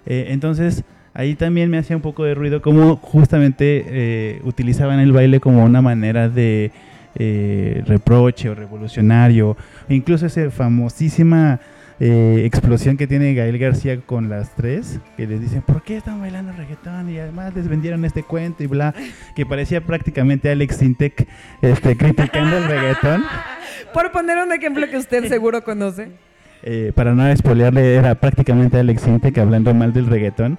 [0.05, 0.83] Eh, entonces,
[1.13, 5.63] ahí también me hacía un poco de ruido cómo justamente eh, utilizaban el baile como
[5.63, 6.71] una manera de
[7.15, 9.55] eh, reproche o revolucionario,
[9.89, 11.59] incluso esa famosísima
[11.99, 16.19] eh, explosión que tiene Gael García con las tres, que les dicen, ¿por qué están
[16.19, 17.09] bailando reggaetón?
[17.09, 18.93] Y además les vendieron este cuento y bla,
[19.35, 21.27] que parecía prácticamente Alex Sintek
[21.61, 23.23] este, criticando el reggaetón.
[23.93, 26.09] Por poner un ejemplo que usted seguro conoce.
[26.63, 30.57] Eh, para no spoilearle, era prácticamente Alex Sintek hablando mal del reggaetón.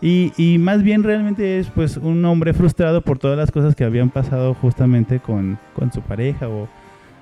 [0.00, 4.10] Y, más bien realmente es pues un hombre frustrado por todas las cosas que habían
[4.10, 6.68] pasado justamente con, con su pareja o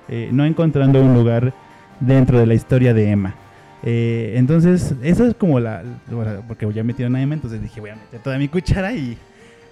[0.08, 1.54] eh, no encontrando un lugar
[2.00, 3.34] dentro de la historia de Emma.
[3.82, 5.82] Eh, entonces, eso es como la,
[6.48, 9.16] porque ya metieron a Emma, entonces dije voy a meter toda mi cuchara y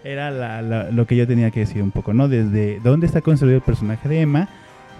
[0.02, 2.28] era la- la- lo que yo tenía que decir un poco, ¿no?
[2.28, 4.48] Desde dónde está construido el personaje de Emma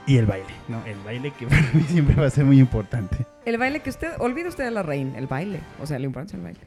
[0.07, 0.85] y el baile, ¿no?
[0.85, 3.17] El baile que para mí siempre va a ser muy importante.
[3.47, 5.61] El baile que usted, olvide usted de la reina, el baile.
[5.83, 6.61] O sea, lo importante es el baile.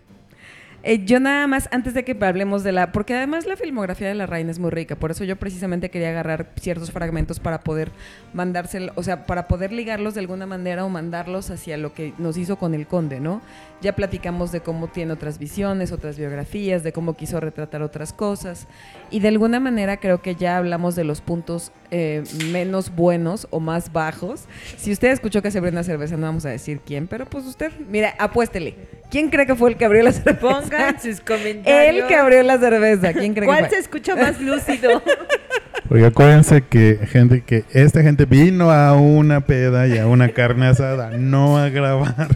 [0.83, 2.91] Eh, yo nada más, antes de que hablemos de la...
[2.91, 6.09] Porque además la filmografía de la reina es muy rica, por eso yo precisamente quería
[6.09, 7.91] agarrar ciertos fragmentos para poder
[8.33, 12.37] mandárselo, o sea, para poder ligarlos de alguna manera o mandarlos hacia lo que nos
[12.37, 13.41] hizo con el conde, ¿no?
[13.81, 18.67] Ya platicamos de cómo tiene otras visiones, otras biografías, de cómo quiso retratar otras cosas.
[19.11, 23.59] Y de alguna manera creo que ya hablamos de los puntos eh, menos buenos o
[23.59, 24.45] más bajos.
[24.77, 27.45] Si usted escuchó que se abrió una cerveza, no vamos a decir quién, pero pues
[27.45, 28.75] usted, mira, apuéstele.
[29.09, 30.39] ¿Quién cree que fue el que abrió la cerveza?
[30.39, 32.03] Pongan sus comentarios.
[32.03, 33.13] El que abrió la cerveza.
[33.13, 33.69] ¿Quién cree que ¿Cuál fue?
[33.69, 35.01] se escucha más lúcido?
[35.87, 40.67] Porque acuérdense que gente que esta gente vino a una peda y a una carne
[40.67, 42.27] asada, no a grabar.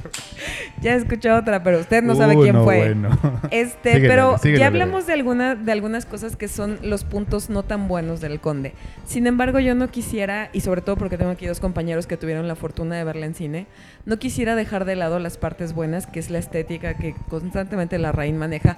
[0.81, 2.77] Ya escuchó otra, pero usted no sabe quién no, fue.
[2.77, 3.19] bueno.
[3.51, 7.49] Este, Síguele, pero síguele, ya hablamos de alguna, de algunas cosas que son los puntos
[7.49, 8.73] no tan buenos del conde.
[9.05, 12.47] Sin embargo, yo no quisiera, y sobre todo porque tengo aquí dos compañeros que tuvieron
[12.47, 13.67] la fortuna de verla en cine,
[14.05, 18.11] no quisiera dejar de lado las partes buenas, que es la estética que constantemente la
[18.11, 18.75] Rain maneja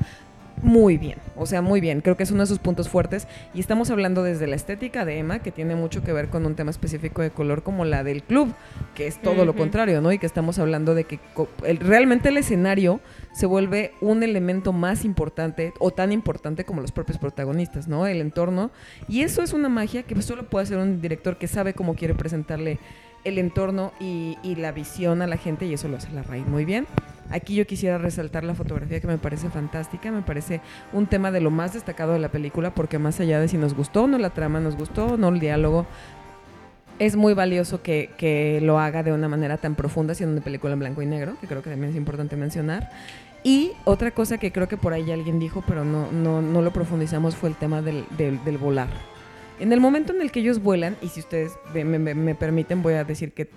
[0.62, 2.02] muy bien, o sea, muy bien.
[2.02, 3.28] Creo que es uno de sus puntos fuertes.
[3.56, 6.56] Y estamos hablando desde la estética de Emma, que tiene mucho que ver con un
[6.56, 8.54] tema específico de color como la del club,
[8.96, 10.12] que es todo lo contrario, ¿no?
[10.12, 11.20] Y que estamos hablando de que
[11.66, 13.02] el- realmente el escenario
[13.34, 18.06] se vuelve un elemento más importante o tan importante como los propios protagonistas, ¿no?
[18.06, 18.70] El entorno.
[19.10, 22.14] Y eso es una magia que solo puede hacer un director que sabe cómo quiere
[22.14, 22.78] presentarle
[23.24, 26.46] el entorno y, y la visión a la gente y eso lo hace la raíz
[26.46, 26.86] muy bien.
[27.30, 31.42] Aquí yo quisiera resaltar la fotografía que me parece fantástica, me parece un tema de
[31.42, 34.18] lo más destacado de la película porque más allá de si nos gustó o no
[34.18, 35.86] la trama, nos gustó o no el diálogo,
[37.00, 40.74] es muy valioso que, que lo haga de una manera tan profunda siendo una película
[40.74, 42.92] en blanco y negro, que creo que también es importante mencionar.
[43.44, 46.72] Y otra cosa que creo que por ahí alguien dijo, pero no, no, no lo
[46.72, 48.88] profundizamos, fue el tema del, del, del volar.
[49.60, 52.82] En el momento en el que ellos vuelan, y si ustedes me, me- me permiten,
[52.84, 53.50] voy a decir que,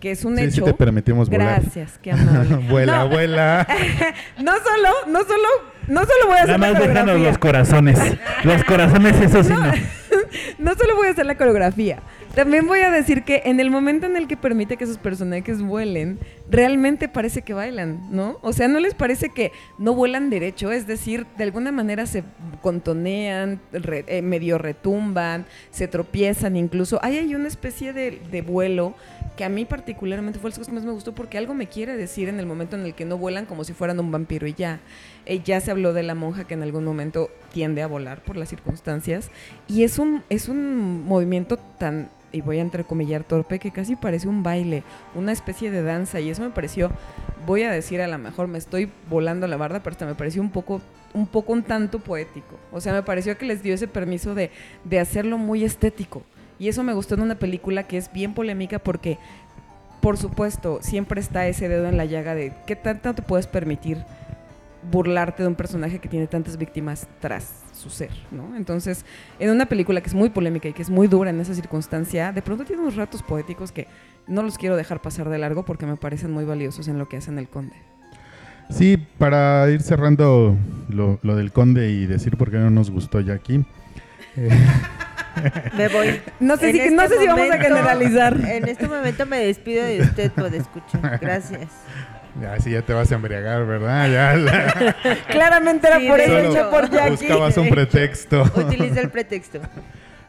[0.00, 0.64] que es un Sí, sí hecho.
[0.64, 1.60] te permitimos volar.
[1.62, 2.56] Gracias, qué amable.
[2.70, 3.08] vuela, No.
[3.10, 3.66] vuela.
[4.38, 5.48] No solo, no solo,
[5.88, 7.98] no solo voy a hacer Nada la más déjanos los corazones.
[8.44, 9.72] Los corazones, eso sí no.
[10.58, 11.98] No solo voy a hacer la coreografía,
[12.34, 15.62] también voy a decir que en el momento en el que permite que sus personajes
[15.62, 18.38] vuelen, realmente parece que bailan, ¿no?
[18.42, 20.70] O sea, ¿no les parece que no vuelan derecho?
[20.70, 22.24] Es decir, de alguna manera se
[22.62, 26.98] contonean, eh, medio retumban, se tropiezan incluso.
[27.02, 28.94] Ahí hay una especie de, de vuelo
[29.36, 32.28] que a mí particularmente fue el que más me gustó porque algo me quiere decir
[32.28, 34.80] en el momento en el que no vuelan como si fueran un vampiro y ya.
[35.24, 38.36] Eh, ya se habló de la monja que en algún momento tiende a volar por
[38.36, 39.30] las circunstancias
[39.66, 44.28] y es un, es un movimiento tan, y voy a entrecomillar torpe, que casi parece
[44.28, 44.82] un baile,
[45.14, 46.90] una especie de danza y eso me pareció,
[47.46, 50.42] voy a decir a lo mejor me estoy volando la barda, pero hasta me pareció
[50.42, 50.80] un poco
[51.12, 52.56] un poco un tanto poético.
[52.72, 54.50] O sea, me pareció que les dio ese permiso de,
[54.84, 56.22] de hacerlo muy estético.
[56.58, 59.18] Y eso me gustó en una película que es bien polémica porque,
[60.00, 64.04] por supuesto, siempre está ese dedo en la llaga de qué tanto puedes permitir
[64.90, 68.56] burlarte de un personaje que tiene tantas víctimas tras su ser, ¿no?
[68.56, 69.04] Entonces,
[69.38, 72.32] en una película que es muy polémica y que es muy dura en esa circunstancia,
[72.32, 73.86] de pronto tiene unos ratos poéticos que
[74.26, 77.16] no los quiero dejar pasar de largo porque me parecen muy valiosos en lo que
[77.16, 77.74] hacen el conde.
[78.70, 80.56] Sí, para ir cerrando
[80.88, 83.64] lo, lo del conde y decir por qué no nos gustó ya aquí.
[84.36, 84.48] eh,
[85.76, 86.20] Me voy.
[86.40, 88.36] No sé, En si, no este sé si vamos a generalizar.
[88.48, 91.18] En este momento me despido de usted por escuchar.
[91.20, 91.68] Gracias.
[92.40, 94.10] Ya, sí, ya te vas a embriagar, ¿verdad?
[94.10, 94.96] Ya la-
[95.28, 96.50] Claramente era Sí, por eso hecho.
[96.52, 97.10] hecho por Jackie.
[97.10, 98.42] buscabas un pretexto.
[98.56, 99.60] Utiliza el pretexto.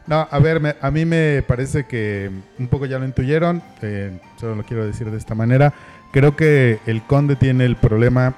[0.04, 4.10] No, a ver, me- a mí me parece que un poco ya lo intuyeron, eh,
[4.36, 5.72] solo lo quiero decir de esta manera.
[6.10, 8.34] Creo que el conde tiene el problema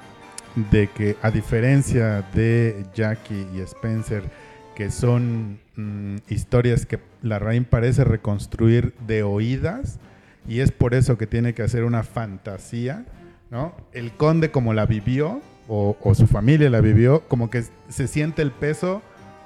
[0.71, 4.21] de que a diferencia de Jackie y Spencer,
[4.75, 9.97] que son mm, historias que la Rain parece reconstruir de oídas,
[10.47, 13.05] y es por eso que tiene que hacer una fantasía,
[13.55, 13.73] ¿no?
[13.93, 15.39] El conde como la vivió,
[15.69, 19.01] o, o su familia la vivió, como que se siente el peso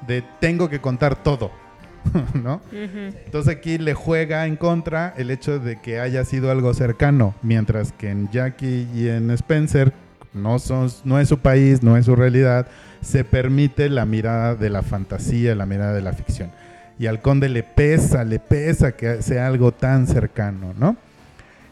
[0.07, 1.51] de tengo que contar todo,
[2.33, 2.59] ¿no?
[2.71, 7.91] Entonces aquí le juega en contra el hecho de que haya sido algo cercano, mientras
[7.91, 9.93] que en Jackie y en Spencer
[10.33, 12.65] no, son, no es su país, no es su realidad,
[13.01, 16.49] se permite la mirada de la fantasía, la mirada de la ficción.
[16.97, 20.97] Y al conde le pesa, le pesa que sea algo tan cercano, ¿no?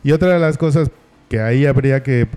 [0.04, 0.91] Y otra de las cosas
[1.30, 2.28] que ahí habría que,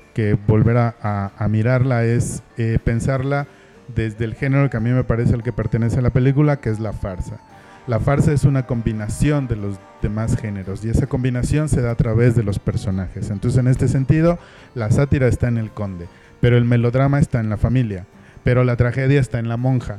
[0.47, 3.47] volver a mirarla es eh, pensarla
[3.95, 6.71] desde el género que a mí me parece el que pertenece a la película, que
[6.71, 7.41] es la farsa.
[7.87, 11.97] La farsa es una combinación de los demás géneros y esa combinación se da a
[11.97, 13.31] través de los personajes.
[13.31, 14.39] Entonces, en este sentido,
[14.75, 16.07] la sátira está en el conde,
[16.41, 18.07] pero el melodrama está en la familia,
[18.45, 19.99] pero la tragedia está en la monja.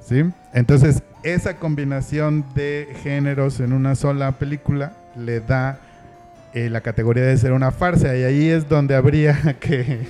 [0.00, 0.24] ¿sí?
[0.54, 5.80] Entonces, esa combinación de géneros en una sola película le da
[6.54, 10.06] eh, la categoría de ser una farsa y ahí es donde habría que,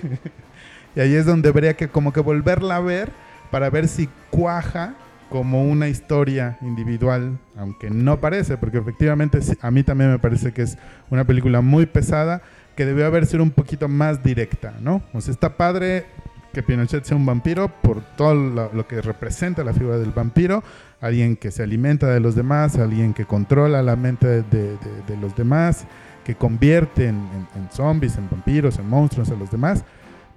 [0.97, 3.11] Y ahí es donde habría que como que volverla a ver
[3.51, 4.95] para ver si cuaja
[5.31, 10.63] como una historia individual, aunque no parece, porque efectivamente a mí también me parece que
[10.63, 10.79] es
[11.11, 12.41] una película muy pesada,
[12.75, 15.03] que debió haber sido un poquito más directa, ¿no?
[15.13, 16.07] O sea, está padre
[16.55, 20.63] que Pinochet sea un vampiro por todo lo, que representa la figura del vampiro,
[21.01, 25.37] alguien que se alimenta de los demás, alguien que controla la mente de- de los
[25.37, 25.87] demás,
[26.29, 29.83] que convierte en, en- en zombies, en vampiros, en monstruos a los demás,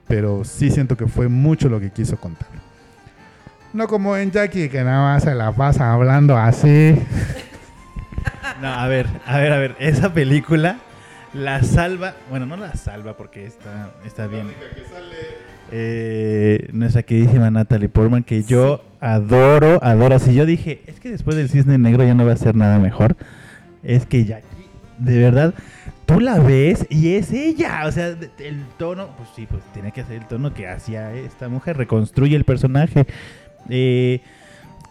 [0.08, 2.48] pero sí siento que fue mucho lo que quiso contar.
[3.74, 6.96] No como en Jackie, que nada más se la pasa hablando así.
[8.62, 9.76] No, a ver, a ver, a ver.
[9.80, 10.78] Esa película
[11.34, 12.14] la salva.
[12.30, 14.48] Bueno, no la salva porque está, está bien.
[15.72, 20.20] Eh, nuestra queridísima Natalie Portman, que yo adoro, adoro.
[20.20, 22.78] Si yo dije, es que después del Cisne Negro ya no va a ser nada
[22.80, 23.16] mejor.
[23.84, 24.68] Es que Jackie,
[25.00, 25.54] de verdad,
[26.12, 27.84] tú la ves y es ella.
[27.86, 28.08] O sea,
[28.39, 31.78] el tono, pues sí, pues tiene que hacer el tono que hacía esta mujer.
[31.78, 33.06] Reconstruye el personaje.
[33.69, 34.21] Eh,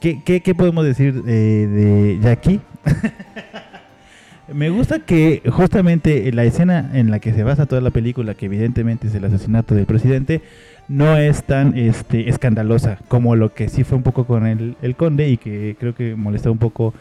[0.01, 2.61] ¿qué, qué, qué podemos decir de Jackie?
[4.53, 8.47] Me gusta que justamente la escena en la que se basa toda la película, que
[8.47, 10.43] evidentemente es el asesinato del presidente,
[10.89, 14.97] no es tan este, escandalosa como lo que sí fue un poco con el, el
[14.97, 16.95] conde y que creo que molestó un poco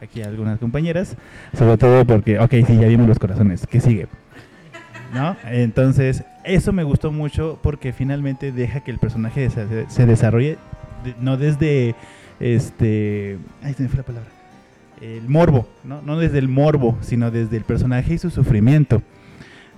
[0.00, 1.16] aquí algunas compañeras,
[1.56, 4.06] sobre todo porque, ok, sí, ya vimos los corazones, ¿qué sigue?
[5.14, 5.36] ¿No?
[5.46, 10.56] Entonces, eso me gustó mucho porque finalmente deja que el personaje se, desarrolle,
[11.04, 11.94] de- no desde,
[12.38, 14.28] este, ay, se me fue la palabra
[15.00, 16.02] el morbo, ¿no?
[16.02, 19.02] No desde el morbo, sino desde el personaje y su sufrimiento.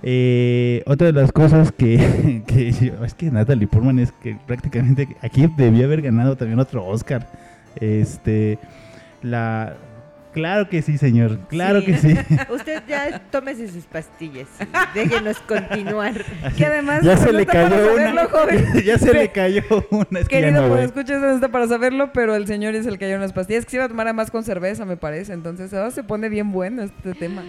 [0.01, 2.43] Eh, otra de las cosas que,
[3.03, 7.25] es que Natalie Portman es que prácticamente aquí debió haber ganado también otro Oscar.
[7.79, 8.59] Este,
[9.21, 9.77] la,
[10.33, 11.85] claro que sí, señor, claro Sí.
[11.85, 12.15] que sí.
[12.49, 14.47] Usted ya tómese sus pastillas.
[14.59, 16.13] y Déjenos continuar.
[16.57, 18.65] Que además ya se no le cayó una, saberlo, joven.
[18.85, 20.19] ya se le cayó una.
[20.19, 22.97] Es que Querido, no pues eso no está para saberlo, pero el señor es el
[22.97, 25.33] que hay unas pastillas que se iba a tomar más con cerveza, me parece.
[25.33, 27.43] Entonces ahora se pone bien bueno este tema.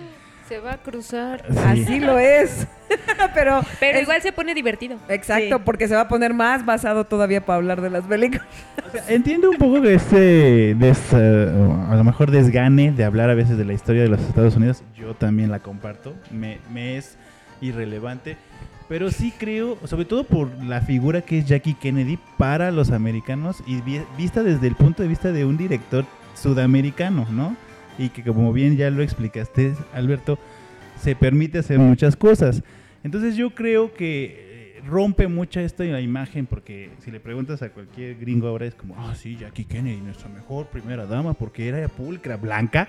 [0.49, 1.43] Se va a cruzar.
[1.51, 1.57] Sí.
[1.65, 2.67] Así lo es.
[3.35, 4.99] pero Pero es- igual se pone divertido.
[5.09, 5.63] Exacto, Sí.
[5.65, 8.47] porque se va a poner más basado todavía para hablar de las películas.
[8.87, 11.51] O sea, entiendo un poco de este, des- eh,
[11.91, 14.83] a lo mejor desgane de hablar a veces de la historia de los Estados Unidos.
[14.95, 16.15] Yo también la comparto.
[16.31, 17.17] Me, me es
[17.61, 18.37] irrelevante.
[18.87, 23.63] Pero sí creo, sobre todo por la figura que es Jackie Kennedy para los americanos
[23.67, 26.05] y vi- vista desde el punto de vista de un director
[26.35, 27.57] sudamericano, ¿no?
[27.99, 30.39] Y que como bien ya lo explicaste, Alberto,
[31.01, 32.63] se permite hacer muchas cosas.
[33.03, 38.17] Entonces yo creo que eh, rompe en la imagen porque si le preguntas a cualquier
[38.17, 42.37] gringo ahora es como, ah, sí, Jackie Kennedy, nuestra mejor primera dama, porque era pulcra,
[42.37, 42.89] blanca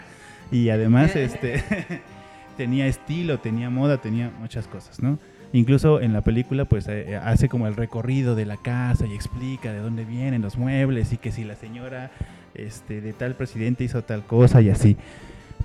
[0.51, 1.63] y además este
[2.57, 5.19] tenía estilo, tenía moda, tenía muchas cosas, ¿no?
[5.53, 9.71] Incluso en la película pues eh, hace como el recorrido de la casa y explica
[9.71, 12.11] de dónde vienen los muebles y que si la señora
[12.55, 14.97] este, de tal presidente hizo tal cosa y así.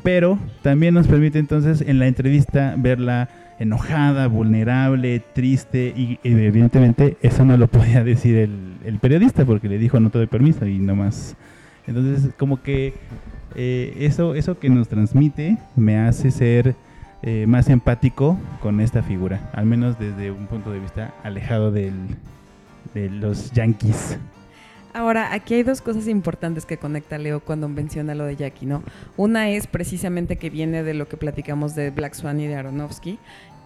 [0.03, 7.45] Pero también nos permite entonces en la entrevista verla enojada, vulnerable, triste y evidentemente eso
[7.45, 10.79] no lo podía decir el, el periodista porque le dijo no te doy permiso y
[10.79, 11.37] no más.
[11.87, 12.95] Entonces como que
[13.55, 16.75] eh, eso, eso que nos transmite me hace ser
[17.23, 21.95] eh, más empático con esta figura, al menos desde un punto de vista alejado del,
[22.95, 24.19] de los yankees.
[24.93, 28.83] Ahora, aquí hay dos cosas importantes que conecta Leo cuando menciona lo de Jackie, ¿no?
[29.17, 33.19] Una es precisamente que viene de lo que platicamos de Black Swan y de Aronofsky.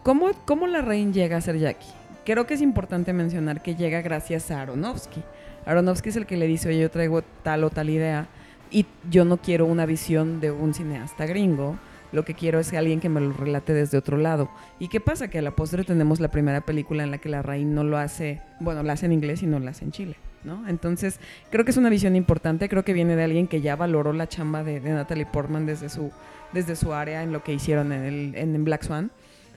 [0.02, 1.88] ¿Cómo, cómo la reina llega a ser Jackie?
[2.26, 5.22] Creo que es importante mencionar que llega gracias a Aronofsky.
[5.64, 8.26] Aronofsky es el que le dice, oye, yo traigo tal o tal idea
[8.70, 11.78] y yo no quiero una visión de un cineasta gringo.
[12.12, 14.50] Lo que quiero es alguien que me lo relate desde otro lado.
[14.78, 15.28] ¿Y qué pasa?
[15.28, 17.96] Que a la postre tenemos la primera película en la que la reina no lo
[17.96, 20.16] hace, bueno, la hace en inglés y no la hace en Chile.
[20.44, 20.68] ¿No?
[20.68, 21.18] Entonces,
[21.50, 24.28] creo que es una visión importante, creo que viene de alguien que ya valoró la
[24.28, 26.10] chamba de, de Natalie Portman desde su,
[26.52, 29.10] desde su área en lo que hicieron en, el, en, en Black Swan.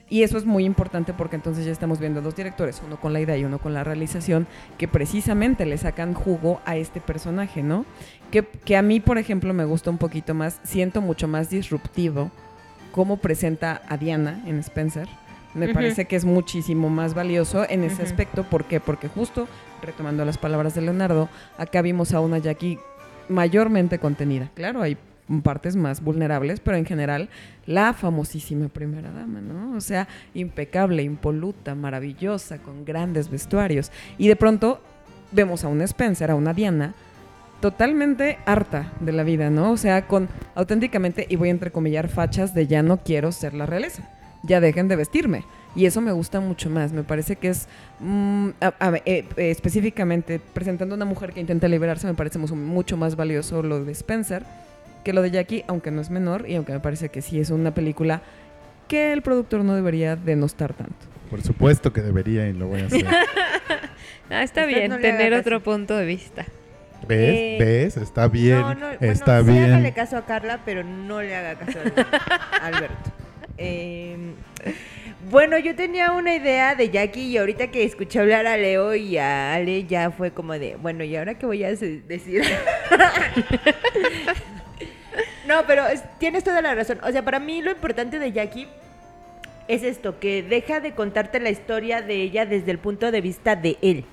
[0.10, 3.20] Y eso es muy importante porque entonces ya estamos viendo dos directores, uno con la
[3.20, 4.48] idea y uno con la realización,
[4.78, 7.86] que precisamente le sacan jugo a este personaje, ¿no?
[8.32, 12.32] Que, que a mí, por ejemplo, me gusta un poquito más, siento mucho más disruptivo
[12.94, 15.10] cómo presenta a Diana en Spencer.
[15.54, 18.44] Me parece que es muchísimo más valioso en ese aspecto.
[18.44, 18.80] ¿Por qué?
[18.80, 19.48] Porque justo,
[19.82, 22.80] retomando las palabras de Leonardo, acá vimos a una Jackie
[23.30, 24.50] mayormente contenida.
[24.54, 24.98] Claro, hay
[25.44, 27.30] partes más vulnerables, pero en general
[27.66, 29.76] la famosísima primera dama, ¿no?
[29.76, 33.92] O sea, impecable, impoluta, maravillosa, con grandes vestuarios.
[34.18, 34.82] Y de pronto
[35.32, 36.94] vemos a una Spencer, a una Diana,
[37.60, 39.72] totalmente harta de la vida, ¿no?
[39.72, 43.66] O sea, con auténticamente, y voy a entrecomillar, fachas de ya no quiero ser la
[43.66, 44.10] realeza,
[44.44, 45.44] ya dejen de vestirme.
[45.78, 46.92] Y eso me gusta mucho más.
[46.92, 47.68] Me parece que es,
[48.00, 52.40] mm, a- a- eh, eh, específicamente, presentando a una mujer que intenta liberarse, me parece
[52.40, 54.44] mucho, más valioso lo de Spencer
[55.06, 57.50] que lo de Jackie, aunque no es menor y aunque me parece que sí es
[57.52, 58.22] una película
[58.90, 60.96] que el productor no debería denostar tanto.
[61.30, 63.06] Por supuesto que debería y lo voy a hacer.
[64.30, 66.46] Ah, está Usted bien no tener otro punto de vista.
[67.08, 67.36] ¿Ves?
[67.38, 67.96] Eh, ¿Ves?
[67.96, 68.60] Está bien.
[68.60, 69.64] No, no, bueno, está sí bien.
[69.66, 73.12] hágale caso a Carla, pero no le haga caso a Alberto.
[73.60, 74.16] Eh,
[75.30, 79.18] bueno, yo tenía una idea de Jackie y ahorita que escuché hablar a Leo y
[79.18, 82.04] a Ale ya fue como de, bueno, ¿y ahora qué voy a decir?
[85.48, 87.00] no, pero es- tienes toda la razón.
[87.04, 88.68] O sea, para mí lo importante de Jackie
[89.68, 93.56] es esto, que deja de contarte la historia de ella desde el punto de vista
[93.56, 94.06] de él.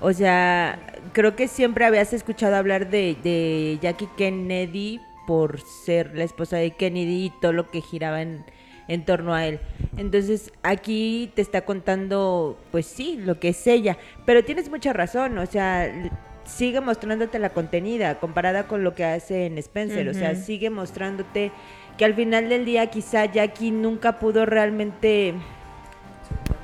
[0.00, 0.78] O sea,
[1.12, 7.26] creo que siempre habías escuchado hablar de Jackie Kennedy por ser la esposa de Kennedy
[7.26, 8.44] y todo lo que giraba en,
[8.90, 9.60] en torno a él.
[9.96, 13.96] Entonces, aquí te está contando, pues sí, lo que es ella.
[14.26, 16.10] Pero tienes mucha razón, o sea,
[16.44, 20.08] sigue mostrándote la contenida comparada con lo que hace en Spencer.
[20.08, 21.52] O sea, sigue mostrándote
[21.96, 25.34] que al final del día quizá Jackie nunca pudo realmente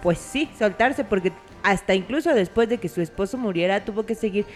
[0.03, 4.47] pues sí, soltarse, porque hasta incluso después de que su esposo muriera, tuvo que seguir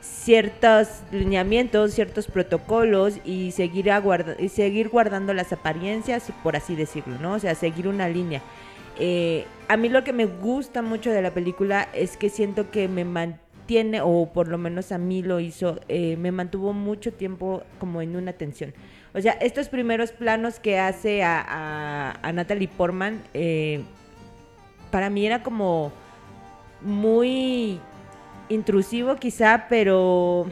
[0.00, 7.18] ciertos lineamientos, ciertos protocolos y seguir, aguarda- y seguir guardando las apariencias, por así decirlo,
[7.20, 7.34] ¿no?
[7.34, 8.42] O sea, seguir una línea.
[8.98, 12.88] Eh, a mí lo que me gusta mucho de la película es que siento que
[12.88, 17.62] me mantiene, o por lo menos a mí lo hizo, eh, me mantuvo mucho tiempo
[17.78, 18.72] como en una tensión.
[19.14, 23.82] O sea, estos primeros planos que hace a, Natalie Portman, eh,
[24.90, 25.92] para mí era como
[26.82, 27.80] muy
[28.48, 30.46] intrusivo quizá, pero,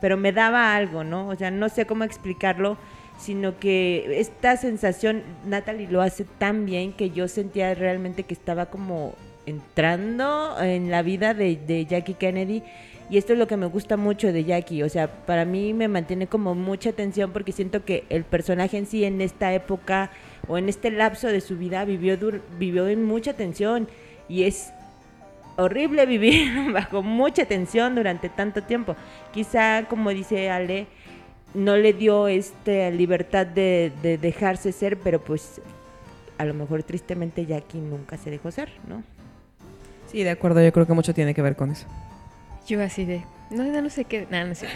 [0.00, 1.28] pero me daba algo, ¿no?
[1.28, 2.76] O sea, no sé cómo explicarlo,
[3.18, 8.66] sino que esta sensación, Natalie lo hace tan bien que yo sentía realmente que estaba
[8.66, 9.14] como
[9.46, 12.62] entrando en la vida de, Jackie Kennedy.
[13.10, 14.82] Y esto es lo que me gusta mucho de Jackie.
[14.82, 18.86] O sea, para mí me mantiene como mucha atención porque siento que el personaje en
[18.86, 20.10] sí en esta época
[20.48, 22.16] o en este lapso de su vida vivió,
[22.58, 23.88] vivió en mucha tensión.
[24.28, 24.72] Y es
[25.56, 28.96] horrible vivir bajo mucha tensión durante tanto tiempo.
[29.32, 30.86] Quizá, como dice Ale,
[31.54, 35.60] no le dio esta libertad de, de dejarse ser, pero pues
[36.38, 39.02] a lo mejor tristemente Jackie nunca se dejó ser, ¿no?
[40.10, 41.86] Sí, de acuerdo, yo creo que mucho tiene que ver con eso.
[42.66, 44.66] Yo así de, no, no, no sé qué, nada, no sé.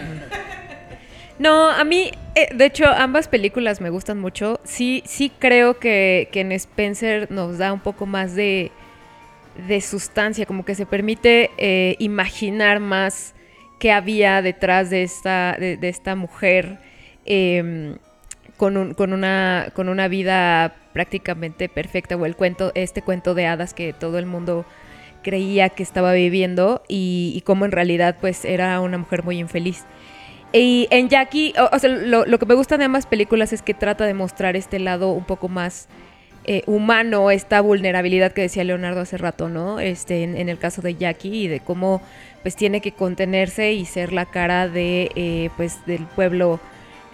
[1.39, 4.59] No, a mí, eh, de hecho, ambas películas me gustan mucho.
[4.65, 8.73] Sí, sí creo que, que en Spencer nos da un poco más de,
[9.69, 13.35] de sustancia, como que se permite eh, imaginar más
[13.79, 16.79] qué había detrás de esta, de, esta mujer
[17.25, 17.97] eh,
[18.57, 23.47] con, un- con, una, con una vida prácticamente perfecta, o el cuento, este cuento de
[23.47, 24.65] hadas que todo el mundo
[25.23, 29.85] creía que estaba viviendo y, cómo en realidad pues era una mujer muy infeliz.
[30.53, 33.75] Y en Jackie, o sea, lo, lo que me gusta de ambas películas es que
[33.75, 35.89] trata de mostrar este lado un poco más
[36.47, 39.81] eh, humano, esta vulnerabilidad que decía Leonardo hace rato, ¿no?
[39.81, 42.01] Este, en, el caso de Jackie y de cómo
[42.43, 46.61] pues tiene que contenerse y ser la cara de eh, pues del pueblo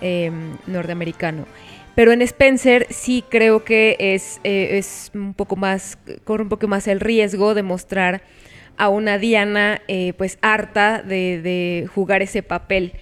[0.02, 0.30] eh,
[0.66, 1.46] norteamericano.
[1.94, 6.68] Pero en Spencer sí creo que es, eh, es un poco más, corre un poco
[6.68, 8.22] más el riesgo de mostrar
[8.76, 9.80] a una Diana
[10.18, 12.92] pues harta de, de jugar ese papel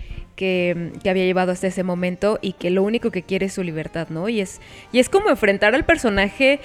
[0.41, 4.09] que, había llevado hasta ese momento y que lo único que quiere es su libertad,
[4.09, 4.30] ¿no?
[4.30, 6.61] Y es, y es como enfrentar al personaje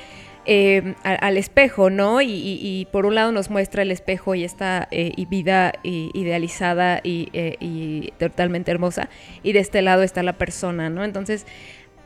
[0.46, 2.22] eh, al espejo, ¿no?
[2.22, 7.30] Y, por un lado nos muestra el espejo y esta eh, y vida idealizada y,
[7.34, 9.10] eh, y totalmente hermosa,
[9.44, 11.04] y de este lado está la persona, ¿no?
[11.04, 11.46] Entonces,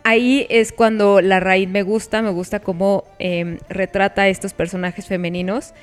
[0.03, 5.05] ahí es cuando la raíz me gusta, me gusta cómo eh, retrata a estos personajes
[5.07, 5.73] femeninos.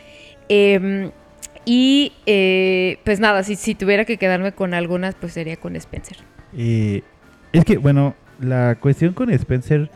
[1.66, 6.16] Y eh, pues nada, si, si tuviera que quedarme con algunas, pues sería con Spencer.
[6.56, 7.02] Eh,
[7.52, 9.90] es que, bueno, la cuestión con Spencer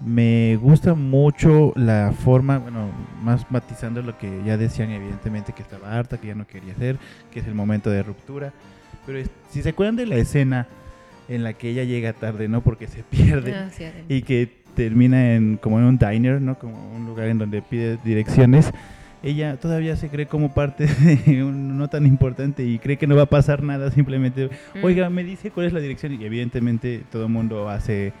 [0.00, 2.88] me gusta mucho la forma, bueno,
[3.20, 6.96] más matizando lo que ya decían, evidentemente que estaba harta, que ya no quería hacer,
[7.32, 8.52] que es el momento de ruptura.
[9.04, 10.68] Pero es- si se acuerdan de la escena
[11.28, 12.60] en la que ella llega tarde, ¿no?
[12.60, 16.56] Porque se pierde Ah, sí, y que termina en como en un diner, ¿no?
[16.56, 18.70] Como un lugar en donde pide direcciones.
[19.22, 20.86] Ella todavía se cree como parte
[21.26, 24.84] de un no tan importante y cree que no va a pasar nada, simplemente, Mm.
[24.84, 28.12] oiga, me dice cuál es la dirección y evidentemente todo el mundo hace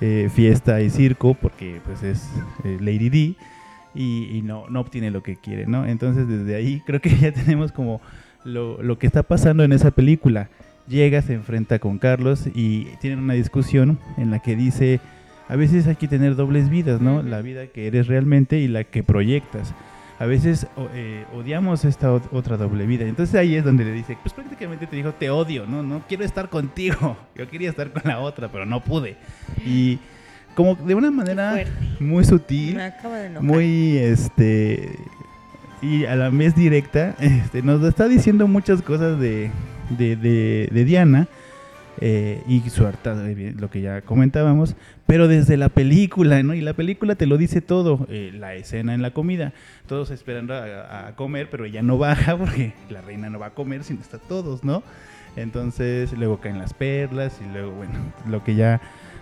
[0.00, 2.28] eh, fiesta y circo porque pues es
[2.64, 3.34] eh, Lady D
[3.94, 5.86] y, y no, no obtiene lo que quiere, ¿no?
[5.86, 8.00] Entonces desde ahí creo que ya tenemos como
[8.44, 10.48] lo, lo que está pasando en esa película.
[10.88, 14.98] Llega, se enfrenta con Carlos y tienen una discusión en la que dice
[15.48, 17.22] a veces hay que tener dobles vidas, ¿no?
[17.22, 19.74] La vida que eres realmente y la que proyectas.
[20.22, 23.04] A veces eh, odiamos esta ot- otra doble vida.
[23.06, 25.82] Entonces ahí es donde le dice, pues prácticamente te dijo, te odio, ¿no?
[25.82, 27.16] No quiero estar contigo.
[27.34, 29.16] Yo quería estar con la otra, pero no pude.
[29.66, 29.98] Y
[30.54, 31.54] como de una manera
[31.98, 32.76] muy sutil,
[33.42, 34.96] muy este
[35.80, 39.50] y a la vez directa este, nos está diciendo muchas cosas de,
[39.90, 41.26] de, de- de Diana
[42.04, 44.74] eh, y su eh, lo que ya comentábamos
[45.06, 48.92] pero desde la película no y la película te lo dice todo eh, la escena
[48.92, 49.52] en la comida.
[49.86, 53.84] Todos esperando a, comer pero ella no baja porque la reina no va a comer
[53.84, 54.82] sino está todos no
[55.36, 57.94] entonces luego caen las perlas y luego bueno
[58.28, 58.80] lo que ya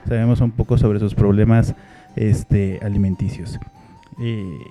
[0.09, 1.75] sabemos un poco sobre sus problemas
[2.17, 3.59] este alimenticios.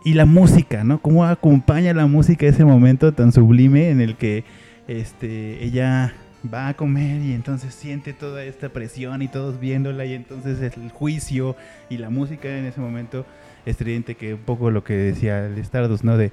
[0.06, 1.00] Y la música, ¿no?
[1.02, 4.44] Cómo acompaña la música ese momento tan sublime en el que
[4.88, 6.14] este, ella
[6.52, 10.90] va a comer y entonces siente toda esta presión y todos viéndola y entonces el
[10.90, 11.56] juicio
[11.90, 13.26] y la música en ese momento
[13.66, 16.18] estridente que un poco lo que decía el Stardust, ¿no?
[16.18, 16.32] De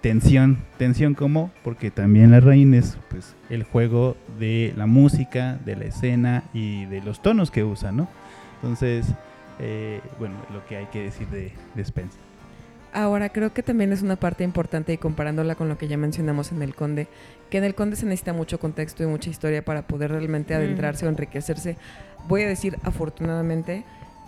[0.00, 5.76] tensión, tensión como porque también la reina es pues el juego de la música, de
[5.76, 8.08] la escena y de los tonos que usa, ¿no?
[8.56, 9.06] Entonces,
[9.58, 12.31] eh, bueno, lo que hay que decir de, de Spencer.
[12.92, 16.52] Ahora, creo que también es una parte importante y comparándola con lo que ya mencionamos
[16.52, 17.08] en El Conde,
[17.50, 21.06] que en El Conde se necesita mucho contexto y mucha historia para poder realmente adentrarse
[21.06, 21.76] o enriquecerse.
[22.28, 23.84] Voy a decir, afortunadamente,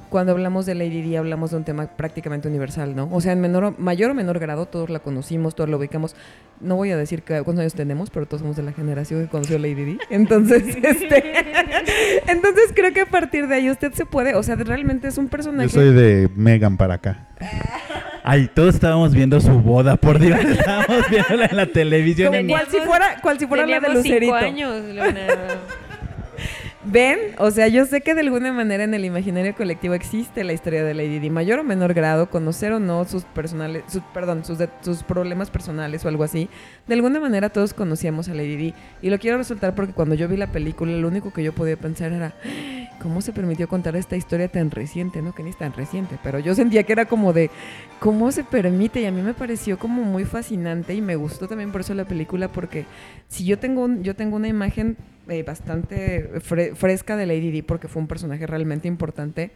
[0.09, 3.09] cuando hablamos de Lady Di hablamos de un tema prácticamente universal, ¿no?
[3.13, 6.15] O sea, en menor, o- mayor o menor grado todos la conocimos, todos la ubicamos.
[6.61, 9.29] No voy a decir que, cuántos años tenemos, pero todos somos de la generación que
[9.29, 9.99] conoció a Lady Di.
[10.11, 11.23] Entonces, este,
[12.29, 15.29] entonces creo que a partir de ahí usted se puede, o sea, realmente es un
[15.29, 15.69] personaje...
[15.69, 17.29] Yo soy de Megan para acá.
[18.27, 20.41] Ay, todos estábamos viendo su boda, por Dios.
[20.45, 22.29] Estábamos viéndola en la televisión.
[22.29, 24.35] Como en- cual si fuera, cual si fuera la de Teníamos cinco Lucerito.
[24.35, 25.55] años, Leonardo.
[26.87, 27.19] ¿Ven?
[27.39, 30.85] O sea, yo sé que de alguna manera en el imaginario colectivo existe la historia
[30.85, 35.03] de Lady Di, mayor o menor grado, conocer o no sus personales, perdón, sus, sus
[35.03, 36.51] problemas personales o algo así.
[36.87, 38.75] De alguna manera todos conocíamos a Lady Di.
[39.01, 41.79] Y lo quiero resaltar porque cuando yo vi la película, lo único que yo podía
[41.79, 42.35] pensar era,
[43.01, 45.23] ¿cómo se permitió contar esta historia tan reciente?
[45.23, 47.51] No, que ni es tan reciente, pero yo sentía que era como de,
[47.99, 49.01] ¿cómo se permite?
[49.01, 52.05] Y a mí me pareció como muy fascinante y me gustó también por eso la
[52.05, 52.85] película porque
[53.29, 54.99] si yo tengo, un- yo tengo una imagen
[55.29, 59.51] eh, bastante fre- fresca de Lady Di porque fue un personaje realmente importante.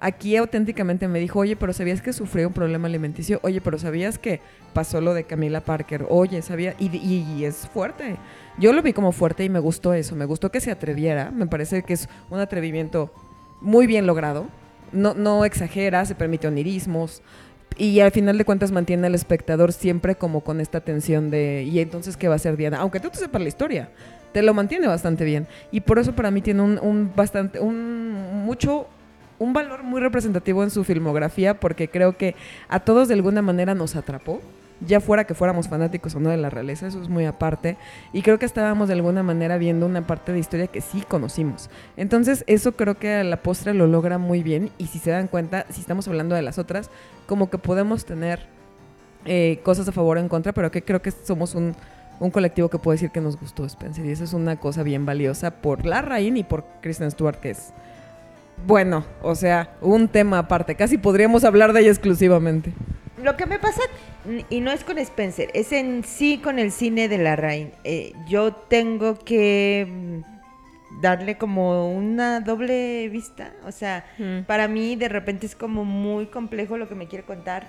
[0.00, 3.40] Aquí auténticamente me dijo, oye, pero ¿sabías que sufrió un problema alimenticio?
[3.42, 4.40] Oye, pero ¿sabías que
[4.72, 6.06] pasó lo de Camila Parker?
[6.08, 6.74] Oye, ¿sabía?
[6.78, 8.14] Y, y- y es fuerte.
[8.58, 10.14] Yo lo vi como fuerte y me gustó eso.
[10.14, 11.32] Me gustó que se atreviera.
[11.32, 13.12] Me parece que es un atrevimiento
[13.60, 14.46] muy bien logrado.
[14.92, 17.20] No, no exagera, se permite onirismos.
[17.76, 21.80] Y al final de cuentas mantiene al espectador siempre como con esta tensión de, ¿y
[21.80, 22.78] entonces qué va a hacer Diana?
[22.78, 23.90] Aunque tú te sepas la historia,
[24.32, 25.46] te lo mantiene bastante bien.
[25.70, 28.86] Y por eso para mí tiene un, un bastante, un mucho,
[29.38, 32.34] un valor muy representativo en su filmografía, porque creo que
[32.68, 34.40] a todos de alguna manera nos atrapó.
[34.80, 37.76] Ya fuera que fuéramos fanáticos o no de la realeza, eso es muy aparte.
[38.12, 41.68] Y creo que estábamos de alguna manera viendo una parte de historia que sí conocimos.
[41.96, 44.70] Entonces, eso creo que a la postre lo logra muy bien.
[44.78, 46.90] Y si se dan cuenta, si estamos hablando de las otras,
[47.26, 48.46] como que podemos tener
[49.24, 51.74] eh, cosas a favor o en contra, pero que creo que somos un,
[52.20, 54.04] un colectivo que puede decir que nos gustó Spencer.
[54.06, 57.50] Y eso es una cosa bien valiosa por la Rain y por Kristen Stewart, que
[57.50, 57.72] es,
[58.66, 60.74] bueno, o sea, un tema aparte.
[60.74, 62.72] Casi podríamos hablar de ella exclusivamente.
[63.22, 63.82] Lo que me pasa,
[64.48, 67.72] y no es con Spencer, es en sí con el cine de la Rain.
[67.84, 69.88] Eh, yo tengo que
[70.22, 73.52] mm, darle como una doble vista.
[73.66, 74.42] O sea, Mm.
[74.46, 77.66] para mí de repente es como muy complejo lo que me quiere contar.